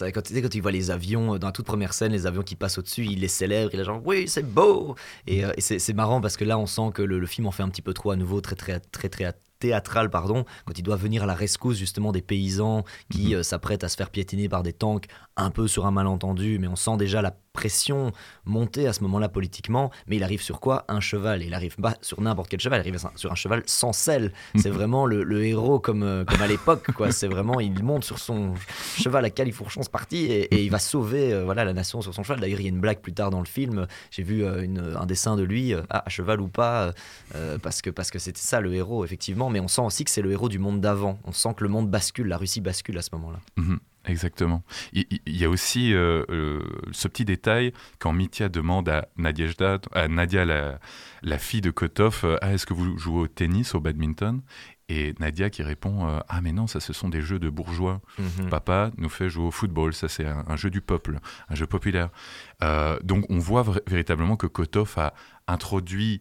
quand, 0.00 0.22
quand 0.32 0.54
il 0.54 0.60
voit 0.60 0.72
les 0.72 0.90
avions, 0.90 1.38
dans 1.38 1.48
la 1.48 1.52
toute 1.52 1.66
première 1.66 1.94
scène, 1.94 2.12
les 2.12 2.26
avions 2.26 2.42
qui 2.42 2.56
passent 2.56 2.78
au-dessus, 2.78 3.04
il 3.04 3.20
les 3.20 3.28
célèbre, 3.28 3.70
il 3.72 3.80
est 3.80 3.84
genre 3.84 4.02
oui, 4.04 4.28
c'est 4.28 4.46
beau 4.46 4.96
Et, 5.26 5.44
c'est 5.58 5.94
marrant 5.94 6.20
parce 6.20 6.36
que 6.36 6.44
là, 6.44 6.58
on 6.58 6.66
sent 6.66 6.90
que 6.94 7.02
le, 7.02 7.18
le, 7.18 7.26
film 7.26 7.46
en 7.46 7.52
fait 7.52 7.62
un 7.62 7.68
petit 7.68 7.82
peu 7.82 7.94
trop 7.94 8.10
à 8.10 8.16
nouveau, 8.16 8.40
très, 8.40 8.56
très, 8.56 8.80
très, 8.80 9.08
très, 9.08 9.24
théâtral, 9.58 10.10
pardon, 10.10 10.44
quand 10.64 10.78
il 10.78 10.82
doit 10.82 10.96
venir 10.96 11.22
à 11.22 11.26
la 11.26 11.34
rescousse 11.34 11.76
justement 11.76 12.12
des 12.12 12.22
paysans 12.22 12.84
qui 13.10 13.28
mhm. 13.28 13.34
euh, 13.36 13.42
s'apprêtent 13.42 13.84
à 13.84 13.88
se 13.88 13.96
faire 13.96 14.10
piétiner 14.10 14.48
par 14.48 14.62
des 14.62 14.72
tanks, 14.72 15.06
un 15.36 15.50
peu 15.50 15.68
sur 15.68 15.86
un 15.86 15.90
malentendu, 15.90 16.58
mais 16.58 16.66
on 16.66 16.76
sent 16.76 16.96
déjà 16.98 17.22
la 17.22 17.36
pression 17.56 18.12
monter 18.44 18.86
à 18.86 18.92
ce 18.92 19.02
moment-là 19.02 19.28
politiquement. 19.28 19.90
Mais 20.06 20.16
il 20.16 20.22
arrive 20.22 20.42
sur 20.42 20.60
quoi? 20.60 20.84
Un 20.88 21.00
cheval. 21.00 21.42
Et 21.42 21.46
il 21.46 21.54
arrive 21.54 21.76
pas 21.76 21.94
sur 22.00 22.20
n'importe 22.20 22.48
quel 22.48 22.60
cheval, 22.60 22.80
il 22.80 22.88
arrive 22.88 23.00
sur 23.16 23.32
un 23.32 23.34
cheval 23.34 23.62
sans 23.66 23.92
selle. 23.92 24.32
C'est 24.54 24.70
vraiment 24.78 25.06
le, 25.06 25.44
héros 25.44 25.80
comme, 25.80 26.02
euh, 26.02 26.24
comme 26.24 26.42
à 26.42 26.46
l'époque, 26.46 26.92
quoi. 26.92 27.10
C'est 27.10 27.28
vraiment, 27.28 27.60
il 27.60 27.82
monte 27.82 28.04
sur 28.04 28.18
son 28.18 28.54
cheval 28.96 29.24
à 29.24 29.30
califourchon 29.30 29.80
parti 29.90 30.24
et, 30.24 30.54
et 30.54 30.64
il 30.64 30.70
va 30.70 30.78
sauver 30.78 31.32
euh, 31.32 31.44
voilà, 31.44 31.64
la 31.64 31.72
nation 31.72 32.00
sur 32.00 32.14
son 32.14 32.22
cheval. 32.22 32.40
D'ailleurs, 32.40 32.60
il 32.60 32.64
y 32.64 32.66
a 32.66 32.70
une 32.70 32.80
blague 32.80 33.00
plus 33.00 33.12
tard 33.12 33.30
dans 33.30 33.40
le 33.40 33.46
film. 33.46 33.86
J'ai 34.10 34.22
vu 34.22 34.46
un 34.46 35.06
dessin 35.06 35.36
de 35.36 35.42
lui, 35.42 35.74
à 35.90 36.04
cheval 36.08 36.40
ou 36.40 36.48
pas, 36.48 36.92
parce 37.62 37.82
que 37.82 37.90
parce 37.90 38.10
que 38.10 38.18
c'était 38.18 38.40
ça 38.40 38.60
le 38.60 38.74
héros, 38.74 39.04
effectivement 39.04 39.16
mais 39.50 39.60
on 39.60 39.68
sent 39.68 39.82
aussi 39.82 40.04
que 40.04 40.10
c'est 40.10 40.22
le 40.22 40.32
héros 40.32 40.48
du 40.48 40.58
monde 40.58 40.80
d'avant. 40.80 41.18
On 41.24 41.32
sent 41.32 41.54
que 41.56 41.64
le 41.64 41.70
monde 41.70 41.90
bascule, 41.90 42.28
la 42.28 42.36
Russie 42.36 42.60
bascule 42.60 42.98
à 42.98 43.02
ce 43.02 43.10
moment-là. 43.12 43.40
Mhm, 43.56 43.78
exactement. 44.06 44.62
Il, 44.92 45.06
y 45.26 45.44
a 45.44 45.50
aussi 45.50 45.92
euh, 45.92 46.24
euh, 46.30 46.62
ce 46.92 47.08
petit 47.08 47.24
détail 47.24 47.72
quand 47.98 48.12
Mitya 48.12 48.48
demande 48.48 48.88
à 48.88 49.08
Nadia, 49.16 49.46
à 49.92 50.08
Nadia 50.08 50.44
la, 50.44 51.38
fille 51.38 51.60
de 51.60 51.70
Kotov, 51.70 52.20
euh, 52.24 52.36
ah, 52.42 52.52
est-ce 52.54 52.66
que 52.66 52.74
vous 52.74 52.96
jouez 52.98 53.20
au 53.20 53.26
tennis, 53.28 53.74
au 53.74 53.80
badminton? 53.80 54.42
Et 54.88 55.14
Nadia 55.18 55.50
qui 55.50 55.64
répond 55.64 56.20
Ah, 56.28 56.40
mais 56.40 56.52
non, 56.52 56.68
ça, 56.68 56.78
ce 56.78 56.92
sont 56.92 57.08
des 57.08 57.20
jeux 57.20 57.40
de 57.40 57.50
bourgeois. 57.50 58.00
Mhm. 58.18 58.48
Papa 58.50 58.92
nous 58.96 59.08
fait 59.08 59.28
jouer 59.28 59.46
au 59.46 59.50
football, 59.50 59.92
ça, 59.92 60.08
c'est 60.08 60.24
un, 60.24 60.56
jeu 60.56 60.70
du 60.70 60.80
peuple, 60.80 61.18
un 61.48 61.54
jeu 61.56 61.66
populaire. 61.66 62.10
donc, 63.02 63.24
on 63.28 63.38
voit 63.40 63.64
véritablement 63.88 64.36
que 64.36 64.46
Kotov 64.46 64.94
a 64.96 65.12
introduit 65.48 66.20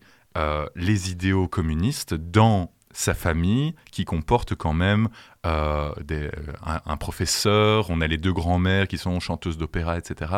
les 0.75 1.11
idéaux 1.11 1.47
communistes 1.47 2.15
dans 2.15 2.74
sa 2.95 3.13
famille, 3.13 3.75
qui 3.91 4.05
comporte 4.05 4.55
quand 4.55 4.73
même 4.73 5.09
euh, 5.45 5.91
des, 6.01 6.29
un, 6.63 6.97
professeur, 6.97 7.89
on 7.89 7.99
a 7.99 8.07
les 8.07 8.17
deux 8.17 8.31
grands-mères 8.31 8.87
qui 8.87 8.97
sont 8.97 9.19
chanteuses 9.19 9.57
d'opéra, 9.57 9.97
etc., 9.97 10.31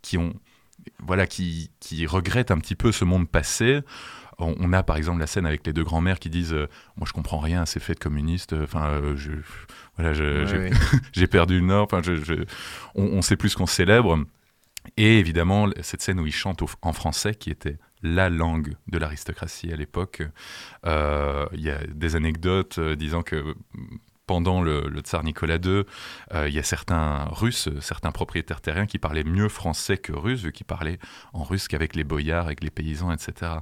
qui 0.00 0.16
ont 0.16 0.34
voilà, 1.00 1.26
qui, 1.26 1.70
qui 1.80 2.06
regrettent 2.06 2.50
un 2.50 2.58
petit 2.58 2.74
peu 2.76 2.92
ce 2.92 3.04
monde 3.04 3.28
passé. 3.28 3.80
On, 4.38 4.72
a 4.72 4.82
par 4.82 4.96
exemple 4.96 5.20
la 5.20 5.28
scène 5.28 5.46
avec 5.46 5.64
les 5.66 5.72
deux 5.72 5.84
grands-mères 5.84 6.18
qui 6.18 6.28
disent 6.28 6.52
euh, 6.52 6.68
Moi, 6.96 7.06
je 7.06 7.12
comprends 7.12 7.38
rien 7.38 7.62
à 7.62 7.66
ces 7.66 7.80
fêtes 7.80 8.00
communistes. 8.00 8.52
Enfin, 8.52 8.86
euh, 8.88 9.16
je, 9.16 9.30
voilà, 9.96 10.12
j'ai 11.12 11.26
perdu 11.26 11.60
le 11.60 11.66
Nord. 11.66 11.84
Enfin, 11.84 12.00
je, 12.02 12.44
on, 12.94 13.04
on, 13.04 13.22
sait 13.22 13.36
plus 13.36 13.54
qu'on 13.54 13.66
célèbre. 13.66 14.18
Et 14.96 15.18
évidemment, 15.18 15.68
cette 15.80 16.02
scène 16.02 16.20
où 16.20 16.26
il 16.26 16.32
chante 16.32 16.62
en 16.82 16.92
français, 16.92 17.34
qui 17.34 17.50
était 17.50 17.78
la 18.04 18.28
langue 18.28 18.76
de 18.86 18.98
l'aristocratie 18.98 19.72
à 19.72 19.76
l'époque. 19.76 20.22
Euh, 20.86 21.46
il 21.54 21.62
y 21.62 21.70
a 21.70 21.78
des 21.86 22.14
anecdotes 22.14 22.78
euh, 22.78 22.94
disant 22.94 23.22
que 23.22 23.56
pendant 24.26 24.62
le, 24.62 24.88
tsar 25.00 25.22
Nicolas 25.22 25.56
II, 25.56 25.82
il 26.46 26.54
y 26.54 26.58
a 26.58 26.62
certains 26.62 27.24
Russes, 27.26 27.68
certains 27.80 28.10
propriétaires 28.10 28.62
terriens 28.62 28.86
qui 28.86 28.98
parlaient 28.98 29.22
mieux 29.22 29.50
français 29.50 29.98
que 29.98 30.14
russe, 30.14 30.46
qui 30.54 30.64
parlaient 30.64 30.98
en 31.34 31.42
russe 31.42 31.68
qu'avec 31.68 31.94
les 31.94 32.04
boyards, 32.04 32.46
avec 32.46 32.64
les 32.64 32.70
paysans, 32.70 33.12
etc. 33.12 33.52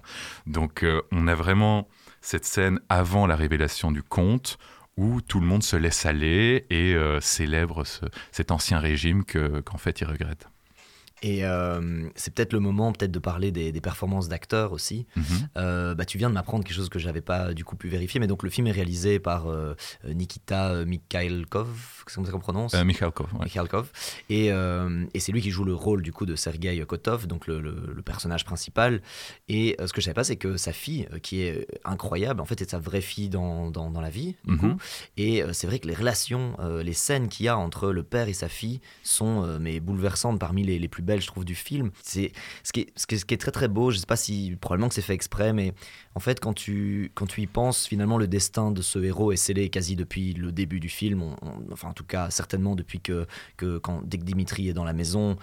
Donc 0.47 0.87
on 1.11 1.27
a 1.27 1.35
vraiment 1.35 1.89
cette 2.21 2.45
scène 2.45 2.79
avant 2.89 3.27
la 3.27 3.35
révélation 3.35 3.91
du 3.91 4.05
conte 4.05 4.57
où 4.97 5.21
tout 5.21 5.41
le 5.41 5.47
monde 5.47 5.65
se 5.65 5.75
laisse 5.75 6.07
aller 6.07 6.65
et 6.71 6.97
célèbre 7.21 7.83
cet 8.31 8.53
ancien 8.53 8.79
régime 8.79 9.25
qu'en 9.25 9.79
fait 9.79 10.01
il 10.01 10.05
regrette. 10.05 10.52
Et 11.23 11.45
euh, 11.45 12.09
c'est 12.17 12.35
peut-être 12.35 12.53
le 12.53 12.59
moment 12.59 12.93
peut-être 12.93 13.13
de 13.13 13.19
parler 13.21 13.53
des, 13.53 13.73
performances 13.81 14.29
d'acteurs 14.29 14.73
aussi. 14.73 15.07
Mhm. 15.17 15.25
Euh, 15.57 15.95
bah, 15.95 16.05
tu 16.05 16.19
viens 16.19 16.29
de 16.29 16.35
m'apprendre 16.35 16.65
quelque 16.65 16.77
chose 16.77 16.89
que 16.89 16.99
j'avais 16.99 17.21
pas 17.21 17.55
du 17.55 17.65
coup 17.65 17.77
pu 17.77 17.89
vérifier, 17.89 18.21
mais 18.21 18.27
donc 18.27 18.43
le 18.43 18.51
film 18.51 18.67
est 18.67 18.73
réalisé 18.73 19.19
par 19.19 19.49
euh, 19.49 19.75
Nikita 20.05 20.85
Mikhailkov, 20.85 21.69
c'est 22.07 22.15
comme 22.15 22.27
ça 22.27 22.33
qu'on 22.33 22.41
prononce? 22.41 22.75
Mikhailkov. 22.75 23.29
Mikhailkov. 23.41 23.91
Et, 24.31 24.47
et 24.47 25.21
c'est 25.21 25.33
lui 25.33 25.41
qui 25.41 25.51
joue 25.51 25.65
le 25.65 25.75
rôle 25.75 26.03
du 26.03 26.13
coup 26.13 26.27
de 26.27 26.35
Sergei 26.35 26.85
Kotov, 26.85 27.27
donc 27.27 27.47
le, 27.47 27.61
le, 27.61 28.03
personnage 28.03 28.45
principal. 28.45 29.01
Et 29.49 29.77
ce 29.85 29.93
que 29.93 30.01
je 30.01 30.07
savais 30.07 30.15
pas, 30.15 30.25
c'est 30.25 30.37
que 30.37 30.57
sa 30.57 30.73
fille, 30.73 31.09
qui 31.23 31.43
est 31.43 31.67
incroyable, 31.85 32.41
en 32.41 32.45
fait, 32.45 32.59
c'est 32.59 32.71
sa 32.71 32.81
vraie 32.81 33.01
fille 33.01 33.29
dans, 33.29 33.71
dans, 33.71 33.91
dans 33.91 34.01
la 34.01 34.11
vie, 34.11 34.35
du 34.45 34.57
coup. 34.57 34.67
Mhm. 34.67 34.77
Et 35.17 35.43
c'est 35.53 35.69
vrai 35.69 35.79
que 35.79 35.87
les 35.87 35.95
relations, 35.95 36.57
les 36.83 36.95
scènes 36.95 37.29
qu'il 37.29 37.47
y 37.47 37.49
a 37.49 37.57
entre 37.57 37.91
le 37.91 38.03
père 38.03 38.29
et 38.29 38.33
sa 38.33 38.49
fille 38.49 38.81
sont 39.03 39.59
mais 39.61 39.79
bouleversantes 39.79 40.41
parmi 40.41 40.65
les, 40.65 40.79
les 40.79 40.89
plus 40.89 41.03
belles 41.03 41.12
je 41.21 41.27
trouve, 41.27 41.45
du 41.45 41.55
film. 41.55 41.91
C'est 42.03 42.33
ce 42.63 42.73
qui, 42.73 42.81
est, 42.81 43.37
très 43.37 43.51
très 43.51 43.69
beau. 43.69 43.91
Je 43.91 43.99
sais 43.99 44.07
pas 44.07 44.17
si 44.17 44.57
probablement 44.61 44.89
que 44.89 44.95
c'est 44.95 45.03
fait 45.03 45.15
exprès, 45.15 45.53
mais 45.53 45.75
en 46.15 46.21
fait, 46.21 46.41
quand 46.41 46.53
tu, 46.53 47.11
quand 47.15 47.27
tu 47.27 47.43
y 47.43 47.47
penses, 47.47 47.87
finalement, 47.87 48.19
le 48.19 48.27
destin 48.27 48.71
de 48.71 48.83
ce 48.83 48.99
héros 48.99 49.33
est 49.33 49.37
scellé 49.37 49.69
quasi 49.69 49.97
depuis 49.97 50.33
le 50.35 50.53
début 50.53 50.81
du 50.81 50.89
film. 50.89 51.35
enfin, 51.73 51.89
en 51.89 51.95
tout 51.95 52.05
cas, 52.05 52.31
certainement 52.31 52.75
depuis 52.77 53.01
que, 53.01 53.27
dès 53.59 54.19
que 54.19 54.25
Dimitri 54.25 54.69
est 54.69 54.75
dans 54.75 54.85
la 54.85 54.93
maison 54.93 55.37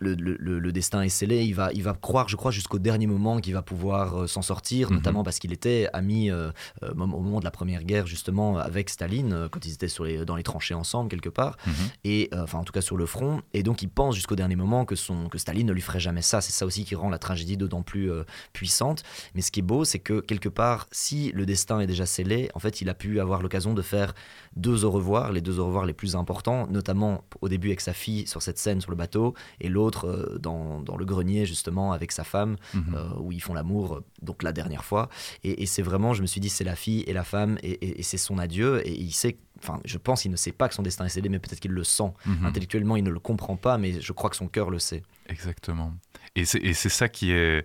le, 0.00 0.72
destin 0.72 1.02
est 1.02 1.08
scellé. 1.08 1.44
Il 1.44 1.54
va, 1.54 1.72
il 1.72 1.82
va 1.82 1.94
croire, 1.94 2.28
je 2.28 2.36
crois, 2.36 2.50
jusqu'au 2.50 2.78
dernier 2.78 3.06
moment 3.06 3.40
qu'il 3.40 3.54
va 3.54 3.62
pouvoir 3.62 4.22
euh, 4.22 4.26
s'en 4.26 4.42
sortir, 4.42 4.90
mhm. 4.90 4.96
notamment 4.96 5.22
parce 5.22 5.38
qu'il 5.38 5.52
était 5.52 5.88
ami 5.92 6.30
euh, 6.30 6.50
euh, 6.82 6.90
au 6.92 6.94
moment 6.94 7.38
de 7.38 7.44
la 7.44 7.50
Première 7.50 7.84
Guerre, 7.84 8.06
justement, 8.06 8.58
avec 8.58 8.90
Staline, 8.90 9.48
quand 9.50 9.64
ils 9.66 9.72
étaient 9.72 9.88
sur 9.88 10.04
les, 10.04 10.24
dans 10.24 10.36
les 10.36 10.42
tranchées 10.42 10.74
ensemble, 10.74 11.10
quelque 11.10 11.28
part, 11.28 11.56
mhm. 11.66 11.74
et 12.04 12.30
enfin, 12.34 12.58
en 12.58 12.64
tout 12.64 12.72
cas 12.72 12.80
sur 12.80 12.96
le 12.96 13.06
front. 13.06 13.42
Et 13.52 13.62
donc, 13.62 13.82
il 13.82 13.88
pense 13.88 14.14
jusqu'au 14.14 14.36
dernier 14.36 14.56
moment 14.56 14.84
que, 14.84 14.96
son, 14.96 15.28
que 15.28 15.38
Staline 15.38 15.66
ne 15.66 15.72
lui 15.72 15.82
ferait 15.82 16.00
jamais 16.00 16.22
ça. 16.22 16.40
C'est 16.40 16.52
ça 16.52 16.66
aussi 16.66 16.84
qui 16.84 16.94
rend 16.94 17.10
la 17.10 17.18
tragédie 17.18 17.56
d'autant 17.56 17.82
plus 17.82 18.10
puissante. 18.52 19.02
Mais 19.34 19.42
ce 19.42 19.50
qui 19.50 19.60
est 19.60 19.64
beau, 19.64 19.84
c'est 19.84 19.98
que, 19.98 20.20
quelque 20.20 20.48
part, 20.48 20.86
si 20.90 21.30
le 21.32 21.46
destin 21.46 21.80
est 21.80 21.86
déjà 21.86 22.06
scellé, 22.06 22.50
en 22.54 22.58
fait, 22.58 22.80
il 22.80 22.88
a 22.88 22.94
pu 22.94 23.20
avoir 23.20 23.42
l'occasion 23.42 23.74
de 23.74 23.82
faire 23.82 24.14
deux 24.56 24.84
au 24.84 24.90
revoir, 24.90 25.32
les 25.32 25.40
deux 25.40 25.58
au 25.58 25.66
revoir 25.66 25.86
les 25.86 25.92
plus 25.92 26.16
importants, 26.16 26.66
notamment 26.68 27.24
au 27.40 27.48
début 27.48 27.68
avec 27.68 27.80
sa 27.80 27.92
fille 27.92 28.26
sur 28.26 28.42
cette 28.42 28.58
scène 28.58 28.80
sur 28.80 28.90
le 28.90 28.96
bateau, 28.96 29.34
et 29.60 29.68
l'autre 29.68 29.83
euh, 30.04 30.38
dans, 30.38 30.80
dans, 30.80 30.96
le 30.96 31.04
grenier 31.04 31.46
justement 31.46 31.92
avec 31.92 32.12
sa 32.12 32.24
femme, 32.24 32.56
mhm. 32.74 32.94
euh, 32.94 33.08
où 33.18 33.32
ils 33.32 33.42
font 33.42 33.54
l'amour, 33.54 34.02
donc 34.22 34.42
la 34.42 34.52
dernière 34.52 34.84
fois. 34.84 35.08
Et, 35.42 35.66
c'est 35.66 35.82
vraiment, 35.82 36.14
je 36.14 36.22
me 36.22 36.26
suis 36.26 36.40
dit, 36.40 36.48
c'est 36.48 36.64
la 36.64 36.76
fille 36.76 37.02
et 37.06 37.12
la 37.12 37.24
femme, 37.24 37.58
et, 37.62 38.02
c'est 38.02 38.18
son 38.18 38.38
adieu, 38.38 38.86
et 38.86 38.92
il 38.92 39.12
sait 39.12 39.36
enfin, 39.58 39.80
je 39.84 39.96
pense 39.96 40.22
qu'il 40.22 40.30
ne 40.30 40.36
sait 40.36 40.52
pas 40.52 40.68
que 40.68 40.74
son 40.74 40.82
destin 40.82 41.06
est 41.06 41.08
scellé, 41.08 41.28
mais 41.28 41.38
peut-être 41.38 41.60
qu'il 41.60 41.70
le 41.70 41.84
sent. 41.84 42.12
Mhm. 42.26 42.46
Intellectuellement, 42.46 42.96
il 42.96 43.04
ne 43.04 43.10
le 43.10 43.20
comprend 43.20 43.56
pas, 43.56 43.78
mais 43.78 44.00
je 44.00 44.12
crois 44.12 44.28
que 44.28 44.36
son 44.36 44.48
cœur 44.48 44.70
le 44.70 44.78
sait. 44.78 45.02
Exactement. 45.28 45.94
Et 46.36 46.44
c'est 46.44 46.88
ça 46.88 47.08
qui 47.08 47.30
est 47.30 47.64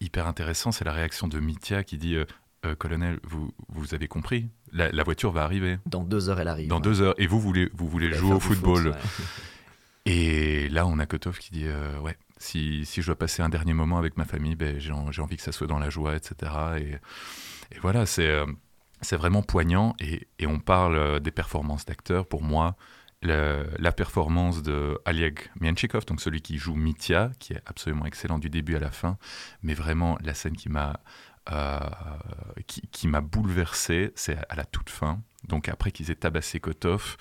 hyper 0.00 0.26
intéressant, 0.26 0.72
c'est 0.72 0.84
la 0.84 0.92
réaction 0.92 1.28
de 1.28 1.40
Mitya 1.40 1.84
qui 1.84 1.96
dit 1.96 2.16
euh, 2.64 2.76
Colonel, 2.76 3.18
vous, 3.24 3.52
vous 3.68 3.94
avez 3.94 4.06
compris? 4.06 4.48
La, 4.72 5.02
voiture 5.02 5.32
va 5.32 5.42
arriver. 5.42 5.78
Dans 5.84 6.04
deux 6.04 6.28
heures, 6.28 6.40
elle 6.40 6.48
arrive. 6.48 6.68
Dans 6.68 6.80
deux 6.80 7.02
heures. 7.02 7.14
Et 7.18 7.26
vous 7.26 7.40
voulez, 7.40 7.68
vous 7.74 7.88
voulez 7.88 8.12
jouer 8.12 8.34
au 8.34 8.40
football. 8.40 8.94
Et 10.04 10.68
là, 10.68 10.86
on 10.86 10.98
a 10.98 11.06
Kotov 11.06 11.38
qui 11.38 11.52
dit 11.52 11.66
euh, 11.66 11.98
Ouais, 12.00 12.16
si, 12.38 12.84
si, 12.84 13.02
je 13.02 13.06
dois 13.06 13.18
passer 13.18 13.42
un 13.42 13.48
dernier 13.48 13.72
moment 13.72 13.98
avec 13.98 14.16
ma 14.16 14.24
famille, 14.24 14.56
ben, 14.56 14.78
j'ai 14.78 14.92
envie 14.92 15.36
que 15.36 15.42
ça 15.42 15.52
soit 15.52 15.66
dans 15.66 15.78
la 15.78 15.90
joie, 15.90 16.16
etc. 16.16 16.52
Et, 16.78 17.78
voilà, 17.80 18.04
c'est 18.04 18.28
euh, 18.28 18.46
c'est 19.00 19.16
vraiment 19.16 19.42
poignant. 19.42 19.94
Et, 20.00 20.28
et 20.38 20.46
on 20.46 20.58
parle 20.58 20.96
euh, 20.96 21.20
des 21.20 21.30
performances 21.30 21.84
d'acteurs. 21.84 22.26
Pour 22.26 22.42
moi, 22.42 22.76
la 23.22 23.92
performance 23.92 24.64
de 24.64 25.00
Alieg 25.04 25.38
Mienchikov, 25.60 26.04
donc 26.06 26.20
celui 26.20 26.42
qui 26.42 26.58
joue 26.58 26.74
Mitya, 26.74 27.30
qui 27.38 27.52
est 27.52 27.62
absolument 27.66 28.04
excellent 28.04 28.40
du 28.40 28.50
début 28.50 28.74
à 28.74 28.80
la 28.80 28.90
fin, 28.90 29.16
mais 29.62 29.74
vraiment 29.74 30.18
la 30.24 30.34
scène 30.34 30.56
qui 30.56 30.68
m'a 30.68 30.98
qui, 32.66 32.80
qui 32.90 33.06
m'a 33.06 33.20
bouleversé, 33.20 34.10
c'est 34.16 34.38
à 34.48 34.56
la 34.56 34.64
toute 34.64 34.90
fin. 34.90 35.20
Donc 35.46 35.68
après 35.68 35.92
qu'ils 35.92 36.10
aient 36.10 36.16
tabassé 36.16 36.58
Kotov, 36.58 37.16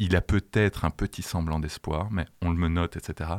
il 0.00 0.16
a 0.16 0.22
peut-être 0.22 0.86
un 0.86 0.90
petit 0.90 1.22
semblant 1.22 1.60
d'espoir, 1.60 2.10
mais 2.10 2.26
on 2.40 2.50
le 2.50 2.56
menote, 2.56 2.96
etc. 2.96 3.30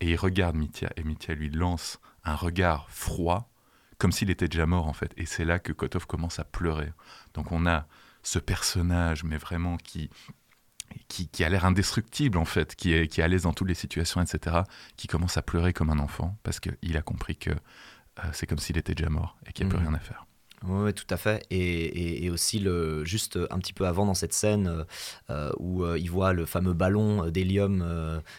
Et 0.00 0.10
il 0.10 0.16
regarde 0.16 0.56
Mitya, 0.56 0.90
et 0.96 1.04
Mitya 1.04 1.34
lui 1.34 1.50
lance 1.50 2.00
un 2.24 2.34
regard 2.34 2.90
froid, 2.90 3.48
comme 3.96 4.10
s'il 4.10 4.28
était 4.28 4.48
déjà 4.48 4.66
mort 4.66 4.88
en 4.88 4.92
fait. 4.92 5.12
Et 5.16 5.24
c'est 5.24 5.44
là 5.44 5.60
que 5.60 5.72
Kotov 5.72 6.06
commence 6.06 6.40
à 6.40 6.44
pleurer. 6.44 6.92
Donc 7.34 7.52
on 7.52 7.64
a 7.64 7.86
ce 8.24 8.40
personnage, 8.40 9.22
mais 9.22 9.38
vraiment 9.38 9.76
qui, 9.76 10.10
qui, 11.06 11.44
a 11.44 11.48
l'air 11.48 11.64
indestructible 11.64 12.38
en 12.38 12.44
fait, 12.44 12.74
qui 12.74 12.92
est, 12.92 13.06
qui 13.06 13.20
est 13.20 13.24
à 13.24 13.28
l'aise 13.28 13.42
dans 13.42 13.52
toutes 13.52 13.68
les 13.68 13.74
situations, 13.74 14.20
etc., 14.20 14.62
qui 14.96 15.06
commence 15.06 15.36
à 15.36 15.42
pleurer 15.42 15.72
comme 15.72 15.90
un 15.90 16.00
enfant, 16.00 16.36
parce 16.42 16.58
qu'il 16.58 16.96
a 16.96 17.02
compris 17.02 17.36
que 17.36 17.50
euh, 17.50 18.22
c'est 18.32 18.48
comme 18.48 18.58
s'il 18.58 18.78
était 18.78 18.96
déjà 18.96 19.10
mort 19.10 19.38
et 19.46 19.52
qu'il 19.52 19.66
n'y 19.66 19.72
a 19.72 19.76
plus 19.76 19.84
mmh. 19.84 19.88
rien 19.88 19.96
à 19.96 20.00
faire. 20.00 20.26
Oui, 20.66 20.92
tout 20.92 21.06
à 21.08 21.16
fait. 21.16 21.42
Et, 21.50 22.24
et, 22.24 22.30
aussi, 22.30 22.58
le, 22.58 23.02
juste 23.04 23.38
un 23.50 23.58
petit 23.58 23.72
peu 23.72 23.86
avant 23.86 24.04
dans 24.04 24.14
cette 24.14 24.34
scène 24.34 24.68
euh, 24.68 24.84
euh, 25.30 25.50
où 25.58 25.84
euh, 25.84 25.98
il 25.98 26.10
voit 26.10 26.34
le 26.34 26.44
fameux 26.44 26.74
ballon 26.74 27.30
d'hélium 27.30 27.82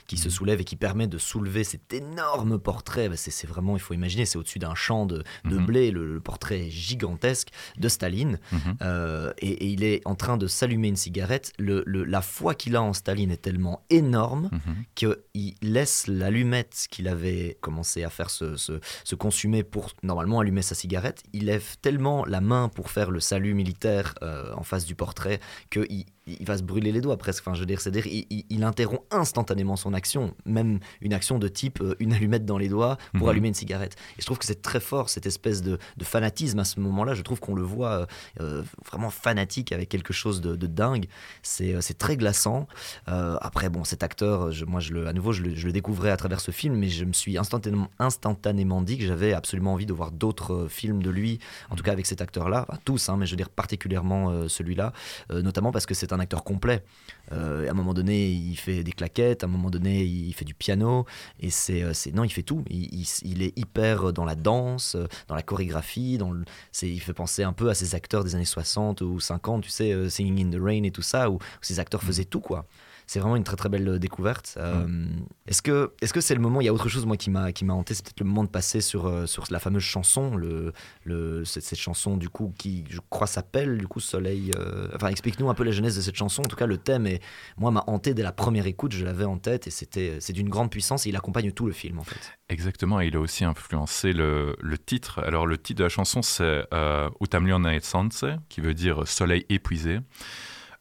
qui 0.08 0.18
se 0.18 0.28
mhm. 0.28 0.32
soulève 0.32 0.62
et 0.62 0.64
qui 0.64 0.76
permet 0.76 1.08
de 1.08 1.18
soulever 1.18 1.64
cet 1.64 1.94
énorme 1.94 2.60
portrait. 2.60 3.10
Bah, 3.10 3.16
c'est 3.18 3.48
vraiment, 3.48 3.76
il 3.76 3.80
faut 3.80 3.96
imaginer, 3.96 4.26
c'est 4.26 4.38
au-dessus 4.38 4.60
d'un 4.60 4.76
champ 4.76 5.06
de, 5.06 5.24
de 5.46 5.58
mhm. 5.58 5.66
blé, 5.66 5.92
le, 5.92 6.20
portrait 6.20 6.70
gigantesque 6.70 7.50
de 7.78 7.90
Staline. 7.90 8.40
Mhm. 8.52 9.34
et, 9.40 9.72
il 9.72 9.84
est 9.84 10.02
en 10.06 10.16
train 10.16 10.38
de 10.38 10.48
s'allumer 10.48 10.90
une 10.90 10.96
cigarette. 10.96 11.54
Le, 11.58 11.84
la 11.86 12.22
foi 12.22 12.54
qu'il 12.54 12.76
a 12.76 12.82
en 12.82 12.94
Staline 12.94 13.32
est 13.32 13.42
tellement 13.42 13.84
énorme 13.90 14.50
qu'il 14.96 15.16
laisse 15.62 16.08
l'allumette 16.08 16.88
qu'il 16.90 17.08
avait 17.08 17.58
commencé 17.62 18.04
à 18.04 18.10
faire 18.10 18.30
se, 18.30 18.58
se, 18.58 18.80
se 19.04 19.16
consumer 19.16 19.64
pour 19.64 19.92
normalement 20.04 20.40
allumer 20.40 20.62
sa 20.62 20.76
cigarette. 20.76 21.24
Il 21.34 21.46
lève 21.46 21.78
tellement 21.82 22.11
la 22.26 22.42
main 22.42 22.70
pour 22.70 22.90
faire 22.90 23.12
le 23.12 23.20
salut 23.20 23.54
militaire 23.54 24.16
euh, 24.22 24.54
en 24.56 24.64
face 24.64 24.86
du 24.86 24.96
portrait 24.96 25.40
qu'il 25.70 26.06
il 26.28 26.46
va 26.46 26.58
se 26.58 26.64
brûler 26.64 26.92
les 26.92 27.02
doigts 27.02 27.18
presque. 27.18 27.44
Enfin, 27.44 27.56
je 27.56 27.60
veux 27.60 27.66
dire, 27.66 27.82
c'est-à-dire, 27.82 28.06
il, 28.08 28.64
interrompt 28.64 29.04
instantanément 29.12 29.76
son 29.76 29.94
action, 29.94 30.36
même 30.46 30.80
une 31.02 31.14
action 31.14 31.40
de 31.40 31.48
type 31.48 31.82
euh, 31.82 31.96
une 32.00 32.14
allumette 32.14 32.46
dans 32.46 32.60
les 32.60 32.70
doigts 32.70 32.98
pour 33.14 33.24
mhm. 33.24 33.30
allumer 33.30 33.48
une 33.48 33.54
cigarette. 33.56 33.96
Et 34.18 34.22
je 34.22 34.26
trouve 34.26 34.38
que 34.38 34.46
c'est 34.46 34.62
très 34.62 34.80
fort 34.80 35.10
cette 35.10 35.26
espèce 35.26 35.62
de, 35.62 35.80
fanatisme 36.04 36.60
à 36.60 36.64
ce 36.64 36.80
moment-là. 36.80 37.14
Je 37.14 37.22
trouve 37.22 37.40
qu'on 37.40 37.56
le 37.56 37.64
voit 37.64 37.92
euh, 37.92 38.06
euh, 38.42 38.64
vraiment 38.86 39.10
fanatique 39.10 39.72
avec 39.72 39.90
quelque 39.90 40.14
chose 40.14 40.42
de, 40.42 40.56
dingue. 40.68 41.08
C'est 41.42 41.98
très 41.98 42.18
glaçant. 42.18 42.68
après, 43.08 43.70
bon, 43.70 43.84
cet 43.84 44.04
acteur, 44.04 44.52
moi, 44.68 44.80
je 44.80 44.94
le, 44.94 45.08
à 45.08 45.14
nouveau, 45.14 45.32
je 45.32 45.42
le, 45.42 45.72
découvrais 45.72 46.12
à 46.12 46.18
travers 46.18 46.40
ce 46.40 46.52
film, 46.52 46.76
mais 46.76 46.90
je 46.90 47.06
me 47.06 47.14
suis 47.14 47.38
instantanément, 47.38 47.90
instantanément 48.00 48.82
dit 48.82 48.98
que 48.98 49.06
j'avais 49.06 49.34
absolument 49.34 49.74
envie 49.74 49.86
de 49.86 49.94
voir 49.94 50.12
d'autres 50.12 50.68
films 50.70 51.02
de 51.02 51.10
lui, 51.10 51.40
en 51.70 51.76
tout 51.76 51.84
cas 51.84 51.92
avec 51.92 52.06
cet 52.06 52.22
acteur-là, 52.22 52.68
tous, 52.86 53.10
hein, 53.10 53.18
mais 53.18 53.26
je 53.26 53.32
veux 53.32 53.38
dire 53.38 53.50
particulièrement 53.50 54.48
celui-là, 54.48 54.94
notamment 55.30 55.72
parce 55.72 55.86
que 55.86 55.94
c'est 55.94 56.11
un 56.14 56.20
acteur 56.20 56.44
complet. 56.44 56.84
Euh, 57.32 57.68
à 57.68 57.72
un 57.72 57.74
moment 57.74 57.94
donné, 57.94 58.30
il 58.30 58.56
fait 58.56 58.84
des 58.84 58.92
claquettes, 58.92 59.44
à 59.44 59.48
un 59.48 59.50
moment 59.50 59.70
donné, 59.70 60.04
il 60.04 60.34
fait 60.34 60.46
du 60.46 60.54
piano, 60.54 61.06
et 61.40 61.50
c'est, 61.50 61.82
euh, 61.84 61.94
non, 62.14 62.24
il 62.24 62.32
fait 62.32 62.44
tout. 62.44 62.64
Il, 62.70 63.42
est 63.42 63.58
hyper 63.58 64.12
dans 64.14 64.26
la 64.26 64.36
danse, 64.36 64.98
dans 65.28 65.36
la 65.36 65.42
chorégraphie, 65.42 66.18
dans 66.18 66.32
le, 66.32 66.44
il 66.82 67.02
fait 67.02 67.14
penser 67.14 67.44
un 67.44 67.54
peu 67.54 67.70
à 67.70 67.74
ces 67.74 67.96
acteurs 67.96 68.24
des 68.24 68.36
années 68.36 68.46
60 68.46 69.02
ou 69.02 69.20
50, 69.20 69.64
tu 69.64 69.70
sais, 69.70 69.92
euh, 69.94 70.10
Singing 70.10 70.48
in 70.48 70.58
the 70.58 70.62
Rain 70.62 70.84
et 70.84 70.92
tout 70.92 71.02
ça, 71.02 71.30
où, 71.30 71.36
où 71.36 71.40
ces 71.62 71.80
acteurs 71.80 72.04
mm. 72.04 72.08
faisaient 72.08 72.26
tout, 72.26 72.42
quoi 72.42 72.66
c'est 73.12 73.20
vraiment 73.20 73.36
une 73.36 73.44
très 73.44 73.58
très 73.58 73.68
belle 73.68 73.90
euh, 73.90 74.00
découverte. 74.00 74.54
Euh, 74.56 75.06
est-ce 75.46 75.62
que 75.62 75.92
est-ce 76.02 76.14
que 76.14 76.22
c'est 76.22 76.34
le 76.34 76.40
moment 76.40 76.62
Il 76.62 76.64
y 76.64 76.70
a 76.70 76.74
autre 76.74 76.88
chose 76.88 77.06
moi 77.06 77.18
qui 77.18 77.30
m'a 77.30 77.52
qui 77.52 77.66
m'a 77.66 77.74
hanté, 77.74 77.94
c'est 77.94 78.06
peut-être 78.06 78.22
le 78.22 78.26
moment 78.26 78.46
de 78.46 78.50
passer 78.50 78.80
sur 78.80 79.06
euh, 79.06 79.26
sur 79.26 79.44
la 79.52 79.60
fameuse 79.60 79.84
chanson, 79.84 80.38
le, 80.38 80.72
le 81.04 81.44
cette, 81.44 81.76
chanson 81.76 82.16
du 82.16 82.30
coup 82.30 82.54
qui 82.58 82.86
je 82.90 83.02
crois 83.10 83.28
s'appelle 83.28 83.78
du 83.78 83.86
coup 83.86 84.00
Soleil. 84.00 84.52
enfin 84.96 85.10
explique-nous 85.10 85.50
un 85.50 85.54
peu 85.54 85.66
la 85.66 85.72
genèse 85.72 85.98
de 85.98 86.02
cette 86.02 86.16
chanson. 86.16 86.42
En 86.42 86.48
tout 86.48 86.56
cas 86.56 86.68
le 86.68 86.78
thème 86.78 87.06
est 87.06 87.22
moi 87.58 87.70
m'a 87.70 87.84
hanté 87.88 88.14
dès 88.14 88.24
la 88.24 88.32
première 88.32 88.66
écoute, 88.66 88.94
je 88.94 89.04
l'avais 89.04 89.26
en 89.26 89.38
tête 89.38 89.68
et 89.68 89.72
c'était 89.72 90.20
c'est 90.22 90.32
d'une 90.32 90.48
grande 90.48 90.72
puissance 90.72 91.06
et 91.06 91.10
il 91.10 91.16
accompagne 91.18 91.52
tout 91.52 91.66
le 91.66 91.74
film 91.74 92.00
en 92.00 92.06
fait. 92.06 92.38
Exactement, 92.48 93.02
et 93.02 93.08
il 93.08 93.18
a 93.18 93.20
aussi 93.20 93.44
influencé 93.44 94.14
le, 94.14 94.56
le 94.62 94.78
titre. 94.78 95.20
Alors 95.20 95.46
le 95.46 95.58
titre 95.58 95.80
de 95.80 95.84
la 95.84 95.90
chanson 95.90 96.22
c'est 96.22 96.66
euh, 96.74 97.10
Utamliona 97.20 97.76
et 97.76 97.82
Sanse, 97.82 98.24
qui 98.48 98.62
veut 98.62 98.74
dire 98.74 99.06
Soleil 99.06 99.46
épuisé. 99.50 100.00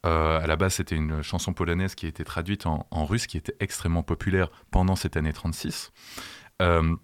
Euh, 0.06 0.40
à 0.40 0.46
la 0.46 0.56
base, 0.56 0.74
c'était 0.74 0.96
une 0.96 1.22
chanson 1.22 1.52
polonaise 1.52 1.94
qui 1.94 2.06
a 2.06 2.08
été 2.08 2.24
traduite 2.24 2.66
en, 2.66 3.04
russe, 3.04 3.26
qui 3.26 3.36
était 3.36 3.54
extrêmement 3.60 4.02
populaire 4.02 4.50
pendant 4.70 4.96
cette 4.96 5.16
année 5.16 5.32
36. 5.32 5.92
Euh, 6.62 6.96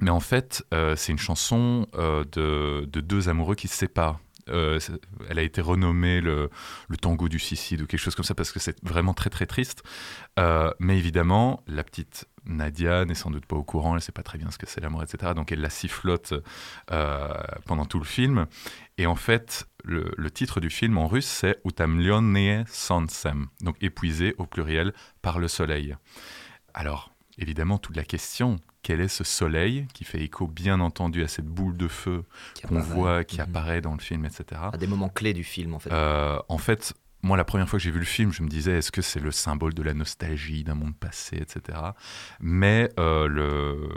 Mais 0.00 0.10
en 0.10 0.20
fait, 0.20 0.64
c'est 0.96 1.12
une 1.12 1.18
chanson 1.18 1.86
de, 1.92 2.84
deux 2.86 3.28
amoureux 3.28 3.54
qui 3.54 3.68
se 3.68 3.76
séparent. 3.76 4.20
Elle 4.50 5.38
a 5.38 5.42
été 5.42 5.60
renommée 5.60 6.20
le, 6.20 6.50
tango 7.00 7.28
du 7.28 7.38
suicide 7.38 7.82
ou 7.82 7.86
quelque 7.86 8.00
chose 8.00 8.14
comme 8.14 8.24
ça 8.24 8.34
parce 8.34 8.52
que 8.52 8.58
c'est 8.58 8.76
vraiment 8.84 9.14
très 9.14 9.30
très 9.30 9.46
triste. 9.46 9.82
mais 10.36 10.98
évidemment, 10.98 11.62
la 11.66 11.84
petite 11.84 12.26
Nadia 12.46 13.04
n'est 13.04 13.14
sans 13.14 13.30
doute 13.30 13.46
pas 13.46 13.56
au 13.56 13.64
courant, 13.64 13.90
elle 13.90 13.96
ne 13.96 14.00
sait 14.00 14.12
pas 14.12 14.22
très 14.22 14.38
bien 14.38 14.50
ce 14.50 14.58
que 14.58 14.66
c'est 14.66 14.80
l'amour, 14.80 15.02
etc. 15.02 15.32
Donc 15.34 15.52
elle 15.52 15.60
la 15.60 15.70
sifflote 15.70 16.34
pendant 17.66 17.84
tout 17.84 17.98
le 17.98 18.04
film. 18.04 18.46
Et 18.98 19.06
en 19.06 19.16
fait, 19.16 19.66
le, 19.84 20.30
titre 20.30 20.60
du 20.60 20.70
film 20.70 20.98
en 20.98 21.06
russe, 21.06 21.26
c'est 21.26 21.60
Utamlyonne 21.64 22.64
Sansem, 22.66 23.46
donc 23.60 23.76
épuisé 23.80 24.34
au 24.38 24.46
pluriel 24.46 24.92
par 25.22 25.38
le 25.38 25.48
soleil. 25.48 25.96
Alors, 26.74 27.10
évidemment, 27.38 27.78
toute 27.78 27.96
la 27.96 28.04
question, 28.04 28.56
quel 28.82 29.00
est 29.00 29.08
ce 29.08 29.24
soleil 29.24 29.86
qui 29.92 30.04
fait 30.04 30.20
écho, 30.20 30.46
bien 30.46 30.80
entendu, 30.80 31.22
à 31.22 31.28
cette 31.28 31.46
boule 31.46 31.76
de 31.76 31.88
feu 31.88 32.24
qu'on 32.66 32.80
voit, 32.80 33.24
qui 33.24 33.36
mhm. 33.36 33.42
apparaît 33.42 33.80
dans 33.80 33.92
le 33.92 34.00
film, 34.00 34.24
etc. 34.24 34.60
À 34.72 34.76
des 34.76 34.86
moments 34.86 35.08
clés 35.08 35.34
du 35.34 35.44
film, 35.44 35.74
en 35.74 35.78
fait. 35.78 35.92
Euh, 35.92 36.40
en 36.48 36.58
fait, 36.58 36.94
moi, 37.22 37.36
la 37.36 37.44
première 37.44 37.68
fois 37.68 37.78
que 37.78 37.82
j'ai 37.82 37.90
vu 37.90 37.98
le 37.98 38.06
film, 38.06 38.32
je 38.32 38.42
me 38.42 38.48
disais, 38.48 38.78
est-ce 38.78 38.90
que 38.90 39.02
c'est 39.02 39.20
le 39.20 39.30
symbole 39.30 39.74
de 39.74 39.82
la 39.82 39.92
nostalgie 39.92 40.64
d'un 40.64 40.74
monde 40.74 40.96
passé, 40.96 41.36
etc. 41.36 41.78
Mais 42.40 42.90
euh, 42.98 43.26
le, 43.28 43.90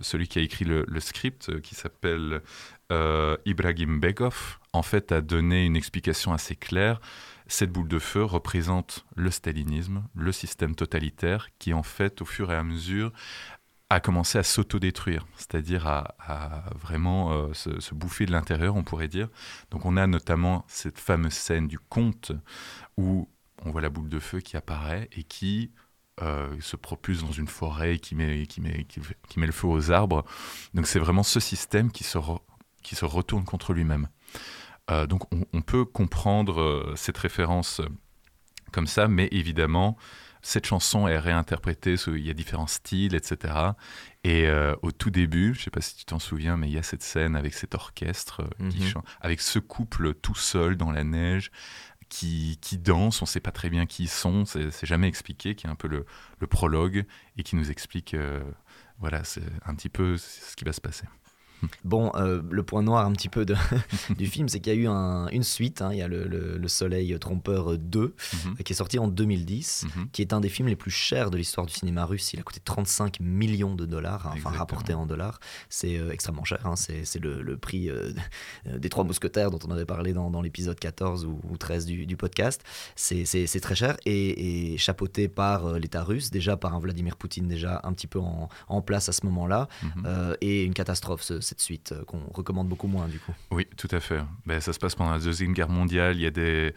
celui 0.00 0.26
qui 0.26 0.40
a 0.40 0.42
écrit 0.42 0.64
le, 0.64 0.84
script, 1.00 1.50
euh, 1.50 1.60
qui 1.60 1.76
s'appelle 1.76 2.42
euh, 2.90 3.36
Ibrahim 3.46 4.00
Begov, 4.00 4.58
en 4.72 4.82
fait, 4.82 5.12
a 5.12 5.20
donné 5.20 5.64
une 5.64 5.76
explication 5.76 6.32
assez 6.32 6.56
claire. 6.56 7.00
Cette 7.46 7.70
boule 7.70 7.88
de 7.88 8.00
feu 8.00 8.24
représente 8.24 9.04
le 9.14 9.30
stalinisme, 9.30 10.02
le 10.16 10.32
système 10.32 10.74
totalitaire, 10.74 11.50
qui 11.60 11.74
en 11.74 11.84
fait, 11.84 12.22
au 12.22 12.24
fur 12.24 12.50
et 12.50 12.56
à 12.56 12.64
mesure, 12.64 13.12
a 13.90 14.00
commencé 14.00 14.38
à 14.38 14.42
s'autodétruire, 14.42 15.26
c'est-à-dire 15.36 15.86
à, 15.86 16.64
vraiment 16.80 17.32
euh, 17.32 17.52
se, 17.52 17.94
bouffer 17.94 18.26
de 18.26 18.32
l'intérieur, 18.32 18.76
on 18.76 18.82
pourrait 18.82 19.08
dire. 19.08 19.28
Donc 19.70 19.84
on 19.84 19.96
a 19.96 20.06
notamment 20.06 20.64
cette 20.68 20.98
fameuse 20.98 21.34
scène 21.34 21.68
du 21.68 21.78
conte 21.78 22.32
où 22.96 23.28
on 23.64 23.70
voit 23.70 23.82
la 23.82 23.90
boule 23.90 24.08
de 24.08 24.18
feu 24.18 24.40
qui 24.40 24.56
apparaît 24.56 25.08
et 25.12 25.22
qui 25.22 25.70
euh, 26.22 26.56
se 26.60 26.76
propulse 26.76 27.22
dans 27.22 27.32
une 27.32 27.48
forêt, 27.48 27.98
qui 27.98 28.14
met, 28.14 28.46
le 29.36 29.52
feu 29.52 29.66
aux 29.68 29.90
arbres. 29.90 30.24
Donc 30.72 30.86
c'est 30.86 30.98
vraiment 30.98 31.22
ce 31.22 31.40
système 31.40 31.90
qui 31.90 32.04
se, 32.04 32.18
retourne 33.04 33.44
contre 33.44 33.74
lui-même. 33.74 34.08
Euh, 34.90 35.06
donc 35.06 35.32
on, 35.32 35.44
on, 35.52 35.62
peut 35.62 35.84
comprendre 35.84 36.92
cette 36.96 37.18
référence 37.18 37.80
comme 38.72 38.86
ça, 38.86 39.08
mais 39.08 39.28
évidemment, 39.30 39.96
cette 40.44 40.66
chanson 40.66 41.08
est 41.08 41.18
réinterprétée, 41.18 41.96
il 42.06 42.24
y 42.24 42.28
a 42.28 42.34
différents 42.34 42.66
styles, 42.66 43.14
etc. 43.14 43.54
Et 44.24 44.46
euh, 44.46 44.76
au 44.82 44.92
tout 44.92 45.08
début, 45.08 45.54
je 45.54 45.60
ne 45.60 45.64
sais 45.64 45.70
pas 45.70 45.80
si 45.80 45.96
tu 45.96 46.04
t'en 46.04 46.18
souviens, 46.18 46.58
mais 46.58 46.68
il 46.68 46.74
y 46.74 46.78
a 46.78 46.82
cette 46.82 47.02
scène 47.02 47.34
avec 47.34 47.54
cet 47.54 47.74
orchestre, 47.74 48.42
euh, 48.42 48.68
qui 48.68 48.80
mhm. 48.80 48.88
chante, 48.88 49.06
avec 49.22 49.40
ce 49.40 49.58
couple 49.58 50.12
tout 50.12 50.34
seul 50.34 50.76
dans 50.76 50.90
la 50.90 51.02
neige, 51.02 51.50
qui, 52.10 52.58
qui 52.60 52.76
danse, 52.76 53.22
on 53.22 53.24
ne 53.24 53.28
sait 53.28 53.40
pas 53.40 53.52
très 53.52 53.70
bien 53.70 53.86
qui 53.86 54.04
ils 54.04 54.08
sont, 54.08 54.44
c'est 54.44 54.70
jamais 54.84 55.08
expliqué, 55.08 55.54
qui 55.54 55.66
est 55.66 55.70
un 55.70 55.76
peu 55.76 55.88
le, 55.88 56.04
prologue, 56.46 57.06
et 57.38 57.42
qui 57.42 57.56
nous 57.56 57.70
explique, 57.70 58.12
euh, 58.12 58.42
voilà, 58.98 59.24
c'est 59.24 59.42
un 59.64 59.74
petit 59.74 59.88
peu 59.88 60.18
ce 60.18 60.54
qui 60.56 60.64
va 60.64 60.74
se 60.74 60.80
passer. 60.82 61.06
Bon, 61.84 62.10
euh, 62.14 62.42
le 62.50 62.62
point 62.62 62.82
noir 62.82 63.06
un 63.06 63.12
petit 63.12 63.28
peu 63.28 63.44
de, 63.44 63.54
du 64.18 64.26
film, 64.26 64.48
c'est 64.48 64.60
qu'il 64.60 64.72
y 64.74 64.76
a 64.76 64.78
eu 64.78 64.88
une 65.32 65.42
suite. 65.42 65.82
Hein. 65.82 65.90
il 65.92 65.98
y 65.98 66.02
a 66.02 66.08
le, 66.08 66.60
Soleil 66.66 67.16
Trompeur 67.18 67.78
2, 67.78 68.14
mhm. 68.46 68.56
qui 68.56 68.72
est 68.72 68.76
sorti 68.76 68.98
en 68.98 69.06
2010, 69.06 69.86
mhm. 69.96 70.08
qui 70.12 70.22
est 70.22 70.32
un 70.32 70.40
des 70.40 70.48
films 70.48 70.68
les 70.68 70.76
plus 70.76 70.90
chers 70.90 71.30
de 71.30 71.36
l'histoire 71.36 71.66
du 71.66 71.72
cinéma 71.72 72.04
russe. 72.04 72.32
Il 72.32 72.40
a 72.40 72.42
coûté 72.42 72.60
35 72.64 73.20
millions 73.20 73.74
de 73.74 73.86
dollars, 73.86 74.26
hein, 74.26 74.34
enfin 74.36 74.50
rapporté 74.50 74.94
en 74.94 75.06
dollars. 75.06 75.38
C'est 75.68 75.98
euh, 75.98 76.10
extrêmement 76.10 76.44
cher. 76.44 76.60
Hein. 76.64 76.74
c'est 76.76 77.20
le, 77.20 77.56
prix 77.56 77.90
euh, 77.90 78.12
des 78.76 78.88
Trois 78.88 79.04
Mousquetaires 79.04 79.50
dont 79.50 79.58
on 79.66 79.70
avait 79.70 79.84
parlé 79.84 80.12
dans, 80.12 80.42
l'épisode 80.42 80.78
14 80.78 81.26
ou, 81.26 81.56
13 81.56 81.86
du, 81.86 82.16
podcast. 82.16 82.62
C'est 82.96 83.60
très 83.60 83.74
cher 83.74 83.96
et, 84.06 84.76
chapeauté 84.78 85.28
par 85.28 85.78
l'État 85.78 86.02
russe, 86.02 86.30
déjà 86.30 86.56
par 86.56 86.74
un 86.74 86.80
Vladimir 86.80 87.16
Poutine 87.16 87.48
déjà 87.48 87.80
un 87.84 87.92
petit 87.92 88.06
peu 88.06 88.18
en, 88.18 88.82
place 88.82 89.08
à 89.08 89.12
ce 89.12 89.24
moment-là, 89.26 89.68
mhm. 89.82 90.36
et 90.40 90.64
une 90.64 90.74
catastrophe. 90.74 91.22
Ce, 91.22 91.53
suite 91.60 91.92
euh, 91.92 92.04
qu'on 92.04 92.20
recommande 92.32 92.68
beaucoup 92.68 92.86
moins 92.86 93.08
du 93.08 93.18
coup. 93.18 93.32
Oui, 93.50 93.66
tout 93.76 93.88
à 93.90 94.00
fait. 94.00 94.20
Ben, 94.46 94.60
ça 94.60 94.72
se 94.72 94.78
passe 94.78 94.94
pendant 94.94 95.12
la 95.12 95.18
Deuxième 95.18 95.52
Guerre 95.52 95.68
mondiale, 95.68 96.16
il 96.16 96.22
y 96.22 96.26
a 96.26 96.30
des, 96.30 96.74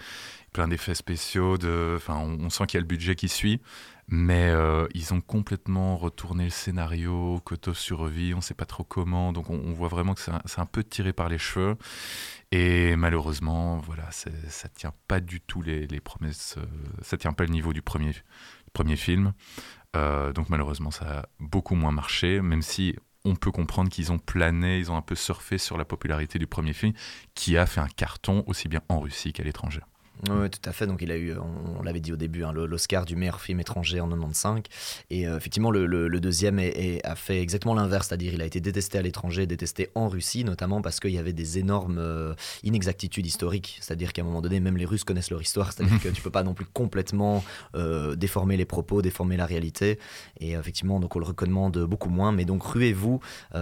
plein 0.53 0.67
d'effets 0.67 0.95
spéciaux, 0.95 1.57
de, 1.57 1.93
enfin, 1.97 2.15
on, 2.17 2.49
sent 2.49 2.65
qu'il 2.67 2.77
y 2.77 2.79
a 2.79 2.81
le 2.81 2.87
budget 2.87 3.15
qui 3.15 3.29
suit, 3.29 3.61
mais 4.07 4.49
euh, 4.49 4.87
ils 4.93 5.13
ont 5.13 5.21
complètement 5.21 5.97
retourné 5.97 6.45
le 6.45 6.49
scénario, 6.49 7.39
Koto 7.43 7.73
survit, 7.73 8.33
on 8.33 8.37
ne 8.37 8.41
sait 8.41 8.53
pas 8.53 8.65
trop 8.65 8.83
comment, 8.83 9.33
donc 9.33 9.49
on, 9.49 9.73
voit 9.73 9.87
vraiment 9.87 10.13
que 10.13 10.21
c'est 10.21 10.59
un, 10.59 10.65
peu 10.65 10.83
tiré 10.83 11.13
par 11.13 11.29
les 11.29 11.37
cheveux. 11.37 11.75
Et 12.51 12.95
malheureusement, 12.95 13.77
voilà, 13.77 14.09
ça 14.11 14.69
tient 14.69 14.93
pas 15.07 15.19
du 15.19 15.41
tout 15.41 15.61
les, 15.61 15.85
les 15.87 15.99
promesses, 15.99 16.55
euh, 16.57 16.65
ça 17.01 17.17
tient 17.17 17.33
pas 17.33 17.43
le 17.43 17.51
niveau 17.51 17.73
du 17.73 17.81
premier, 17.81 18.13
premier 18.73 18.95
film. 18.95 19.33
donc 19.93 20.49
malheureusement, 20.49 20.91
ça 20.91 21.19
a 21.19 21.25
beaucoup 21.39 21.75
moins 21.75 21.91
marché, 21.91 22.41
même 22.41 22.61
si 22.61 22.95
on 23.27 23.35
peut 23.35 23.51
comprendre 23.51 23.89
qu'ils 23.89 24.11
ont 24.11 24.19
plané, 24.19 24.79
ils 24.79 24.91
ont 24.91 24.97
un 24.97 25.01
peu 25.01 25.15
surfé 25.15 25.57
sur 25.57 25.77
la 25.77 25.85
popularité 25.85 26.39
du 26.39 26.47
premier 26.47 26.73
film, 26.73 26.93
qui 27.35 27.57
a 27.57 27.65
fait 27.65 27.81
un 27.81 27.87
carton 27.87 28.43
aussi 28.47 28.67
bien 28.67 28.81
en 28.89 28.99
Russie 28.99 29.33
qu'à 29.33 29.43
l'étranger. 29.43 29.81
Oui, 30.29 30.49
tout 30.49 30.67
à 30.67 30.71
fait. 30.71 30.87
Donc, 30.87 31.01
il 31.01 31.11
a 31.11 31.17
eu, 31.17 31.33
on, 31.79 31.83
l'avait 31.83 31.99
dit 31.99 32.11
au 32.11 32.15
début, 32.15 32.43
hein, 32.43 32.51
l'Oscar 32.51 33.05
du 33.05 33.15
meilleur 33.15 33.39
film 33.39 33.59
étranger 33.59 34.01
en 34.01 34.09
95. 34.09 34.63
Et 35.09 35.27
euh, 35.27 35.37
effectivement, 35.37 35.71
le, 35.71 36.19
deuxième 36.19 36.59
a 37.03 37.15
fait 37.15 37.39
exactement 37.39 37.75
l'inverse, 37.75 38.07
c'est-à-dire 38.07 38.33
il 38.33 38.41
a 38.41 38.45
été 38.45 38.59
détesté 38.59 38.97
à 38.97 39.01
l'étranger, 39.01 39.45
détesté 39.45 39.89
en 39.93 40.07
Russie, 40.07 40.43
notamment 40.43 40.81
parce 40.81 40.99
qu'il 40.99 41.11
y 41.11 41.19
avait 41.19 41.33
des 41.33 41.59
énormes 41.59 41.99
euh, 41.99 42.33
inexactitudes 42.63 43.25
historiques. 43.25 43.77
C'est-à-dire 43.81 44.13
qu'à 44.13 44.23
un 44.23 44.25
moment 44.25 44.41
donné, 44.41 44.59
même 44.59 44.77
les 44.77 44.85
Russes 44.85 45.03
connaissent 45.03 45.29
leur 45.29 45.41
histoire. 45.41 45.71
C'est-à-dire 45.71 46.01
que 46.01 46.09
tu 46.09 46.21
peux 46.21 46.31
pas 46.31 46.43
non 46.43 46.53
plus 46.53 46.65
complètement 46.65 47.43
euh, 47.75 48.15
déformer 48.15 48.57
les 48.57 48.65
propos, 48.65 49.01
déformer 49.01 49.37
la 49.37 49.45
réalité. 49.45 49.99
Et 50.39 50.53
effectivement, 50.53 50.99
donc 50.99 51.15
on 51.15 51.19
le 51.19 51.25
recommande 51.25 51.77
beaucoup 51.83 52.09
moins. 52.09 52.31
Mais 52.31 52.45
donc, 52.45 52.63
ruez-vous. 52.63 53.19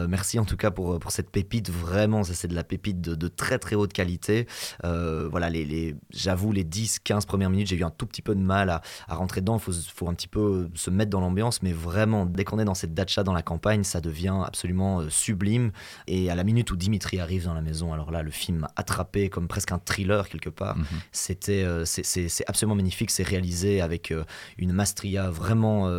merci 0.08 0.40
en 0.40 0.46
tout 0.46 0.58
cas 0.58 0.72
pour, 0.72 1.00
pour 1.00 1.12
cette 1.12 1.30
pépite. 1.30 1.70
Vraiment, 1.70 2.24
c'est 2.24 2.48
de 2.48 2.56
la 2.56 2.64
pépite 2.64 3.02
de, 3.02 3.28
très 3.28 3.60
très 3.60 3.76
haute 3.76 3.92
qualité. 3.92 4.48
voilà, 4.84 5.50
les, 5.50 5.66
les 5.66 5.96
j'avoue 6.12 6.45
les 6.52 6.64
10-15 6.64 7.26
premières 7.26 7.50
minutes, 7.50 7.68
j'ai 7.68 7.76
eu 7.76 7.84
un 7.84 7.90
tout 7.90 8.06
petit 8.06 8.22
peu 8.22 8.36
de 8.36 8.42
mal 8.42 8.70
à, 8.70 8.82
rentrer 9.08 9.42
dedans. 9.42 9.60
Il 9.68 9.74
faut, 9.74 10.08
un 10.08 10.14
petit 10.14 10.28
peu 10.28 10.70
se 10.74 10.90
mettre 10.90 11.10
dans 11.10 11.22
l'ambiance, 11.22 11.62
mais 11.62 11.72
vraiment, 11.72 12.26
dès 12.26 12.44
qu'on 12.44 12.60
est 12.60 12.66
dans 12.66 12.74
cette 12.74 12.94
dacha 12.94 13.24
dans 13.24 13.34
la 13.34 13.42
campagne, 13.42 13.84
ça 13.84 14.02
devient 14.02 14.36
absolument 14.46 15.02
euh, 15.02 15.10
sublime. 15.10 15.72
Et 16.08 16.30
à 16.30 16.36
la 16.36 16.44
minute 16.44 16.72
où 16.72 16.76
Dimitri 16.76 17.20
arrive 17.20 17.46
dans 17.46 17.54
la 17.54 17.62
maison, 17.62 17.94
alors 17.94 18.12
là, 18.12 18.24
le 18.24 18.32
film 18.32 18.60
m'a 18.60 18.72
attrapé 18.76 19.30
comme 19.30 19.48
presque 19.48 19.72
un 19.72 19.80
thriller 19.80 20.30
quelque 20.30 20.50
part. 20.50 20.78
Mhm. 20.78 20.86
C'était, 21.12 21.64
euh, 21.64 21.86
c'est 21.86 22.44
absolument 22.48 22.76
magnifique. 22.76 23.12
C'est 23.12 23.24
réalisé 23.24 23.82
avec 23.82 24.12
euh, 24.12 24.24
une 24.58 24.74
mastria 24.74 25.30
vraiment 25.30 25.90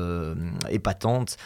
épatante. 0.70 1.36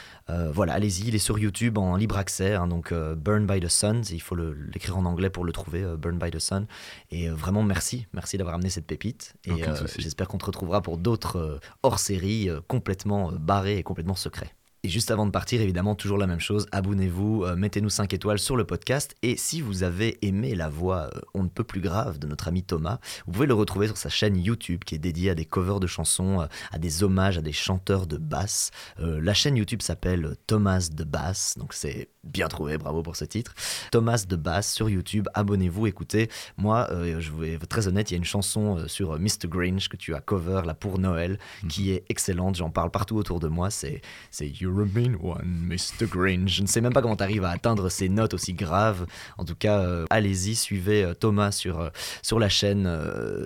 Voilà, 0.52 0.74
allez-y, 0.74 1.08
il 1.08 1.14
est 1.14 1.18
sur 1.18 1.38
YouTube 1.38 1.78
en 1.78 1.96
libre 1.96 2.16
accès, 2.16 2.54
hein, 2.54 2.66
donc 2.66 2.92
Burn 2.92 3.46
by 3.46 3.60
the 3.60 3.68
Sun, 3.68 4.02
il 4.10 4.20
faut 4.20 4.36
l'écrire 4.36 4.96
en 4.96 5.04
anglais 5.04 5.30
pour 5.30 5.44
le 5.44 5.52
trouver, 5.52 5.84
Burn 5.96 6.18
by 6.18 6.30
the 6.30 6.38
Sun. 6.38 6.66
Et 7.10 7.28
vraiment, 7.28 7.62
merci, 7.62 8.06
merci 8.12 8.36
d'avoir 8.36 8.54
amené 8.54 8.70
cette 8.70 8.86
pépite. 8.86 9.34
Et 9.44 9.66
euh, 9.66 9.86
j'espère 9.98 10.28
qu'on 10.28 10.38
te 10.38 10.46
retrouvera 10.46 10.82
pour 10.82 10.98
d'autres 10.98 11.36
euh, 11.36 11.60
hors-série 11.82 12.48
euh, 12.48 12.60
complètement 12.66 13.32
barrés 13.32 13.78
et 13.78 13.82
complètement 13.82 14.14
secrets. 14.14 14.54
Et 14.82 14.88
juste 14.88 15.10
avant 15.10 15.26
de 15.26 15.30
partir, 15.30 15.60
évidemment, 15.60 15.94
toujours 15.94 16.16
la 16.16 16.26
même 16.26 16.40
chose, 16.40 16.66
abonnez-vous, 16.72 17.44
euh, 17.44 17.54
mettez-nous 17.54 17.90
5 17.90 18.14
étoiles 18.14 18.38
sur 18.38 18.56
le 18.56 18.64
podcast. 18.64 19.14
Et 19.20 19.36
si 19.36 19.60
vous 19.60 19.82
avez 19.82 20.24
aimé 20.26 20.54
la 20.54 20.70
voix 20.70 21.10
euh, 21.14 21.20
on 21.34 21.42
ne 21.42 21.48
peut 21.48 21.64
plus 21.64 21.82
grave 21.82 22.18
de 22.18 22.26
notre 22.26 22.48
ami 22.48 22.62
Thomas, 22.62 22.98
vous 23.26 23.32
pouvez 23.32 23.46
le 23.46 23.52
retrouver 23.52 23.88
sur 23.88 23.98
sa 23.98 24.08
chaîne 24.08 24.38
YouTube 24.38 24.84
qui 24.84 24.94
est 24.94 24.98
dédiée 24.98 25.28
à 25.28 25.34
des 25.34 25.44
covers 25.44 25.80
de 25.80 25.86
chansons, 25.86 26.40
euh, 26.40 26.46
à 26.72 26.78
des 26.78 27.02
hommages 27.02 27.36
à 27.36 27.42
des 27.42 27.52
chanteurs 27.52 28.06
de 28.06 28.16
basse. 28.16 28.70
la 28.98 29.34
chaîne 29.34 29.56
YouTube 29.56 29.82
s'appelle 29.82 30.36
Thomas 30.46 30.88
de 30.90 31.04
Basse, 31.04 31.54
donc 31.58 31.74
c'est 31.74 32.08
bien 32.24 32.48
trouvé, 32.48 32.78
bravo 32.78 33.02
pour 33.02 33.16
ce 33.16 33.24
titre. 33.24 33.54
Thomas 33.90 34.24
de 34.26 34.36
Basse 34.36 34.72
sur 34.72 34.88
YouTube, 34.88 35.28
abonnez-vous, 35.34 35.86
écoutez. 35.86 36.30
Moi, 36.56 36.88
je 36.90 37.32
vais 37.32 37.54
être 37.54 37.66
très 37.66 37.86
honnête, 37.88 38.10
il 38.10 38.14
y 38.14 38.16
a 38.16 38.18
une 38.18 38.24
chanson 38.24 38.86
sur 38.88 39.18
Mr. 39.18 39.48
Grinch 39.48 39.88
que 39.88 39.96
tu 39.96 40.14
as 40.14 40.20
cover 40.20 40.62
là 40.64 40.74
pour 40.74 40.98
Noël 40.98 41.38
qui 41.68 41.88
mhm. 41.88 41.96
est 41.96 42.04
excellente, 42.08 42.56
j'en 42.56 42.70
parle 42.70 42.90
partout 42.90 43.16
autour 43.16 43.40
de 43.40 43.48
moi, 43.48 43.70
c'est 43.70 44.00
You're 44.40 44.69
a 44.78 44.86
mean 44.86 45.16
one, 45.20 45.68
Mr. 45.68 46.06
Grinch. 46.06 46.48
Je 46.56 46.62
ne 46.62 46.66
sais 46.66 46.80
même 46.80 46.92
pas 46.92 47.02
comment 47.02 47.16
tu 47.16 47.22
arrives 47.22 47.44
à 47.44 47.50
atteindre 47.50 47.88
ces 47.88 48.08
notes 48.08 48.34
aussi 48.34 48.54
graves. 48.54 49.06
En 49.38 49.44
tout 49.44 49.54
cas, 49.54 49.78
euh, 49.80 50.06
allez-y, 50.10 50.54
suivez 50.54 51.04
euh, 51.04 51.14
Thomas 51.14 51.52
sur, 51.52 51.80
euh, 51.80 51.90
sur 52.22 52.38
la 52.38 52.48
chaîne 52.48 52.88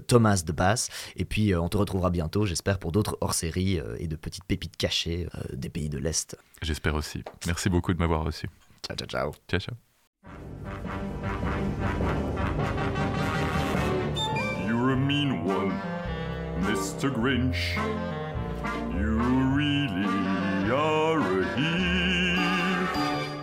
Thomas 0.06 0.42
de 0.44 0.52
Bass. 0.52 0.88
Et 1.16 1.24
puis, 1.24 1.54
on 1.54 1.68
te 1.68 1.76
retrouvera 1.76 2.10
bientôt, 2.10 2.46
j'espère, 2.46 2.78
pour 2.78 2.92
d'autres 2.92 3.16
hors-séries 3.20 3.80
et 3.98 4.06
de 4.06 4.16
petites 4.16 4.44
pépites 4.44 4.76
cachées 4.76 5.26
des 5.52 5.68
pays 5.68 5.88
de 5.88 5.98
l'Est. 5.98 6.37
J'espère 6.62 6.94
aussi. 6.94 7.22
Merci 7.46 7.68
beaucoup 7.68 7.92
de 7.92 7.98
m'avoir 7.98 8.24
reçu. 8.24 8.48
Ciao, 8.87 8.96
ciao, 8.96 9.08
ciao. 9.08 9.32
Ciao, 9.48 9.60
ciao. 9.60 9.76
You're 14.66 14.92
a 14.92 14.96
mean 14.96 15.44
one, 15.44 15.70
Mr. 16.60 17.12
Grinch. 17.12 17.76
You 18.94 19.18
really 19.54 20.53
are 20.74 21.20
a. 21.20 22.37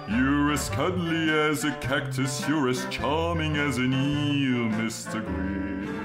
You're 0.09 0.51
as 0.51 0.69
cuddly 0.69 1.29
as 1.29 1.63
a 1.63 1.71
cactus, 1.75 2.47
you're 2.47 2.67
as 2.67 2.85
charming 2.89 3.55
as 3.55 3.77
an 3.77 3.93
eel, 3.93 4.69
Mr. 4.69 5.25
Green. 5.25 6.00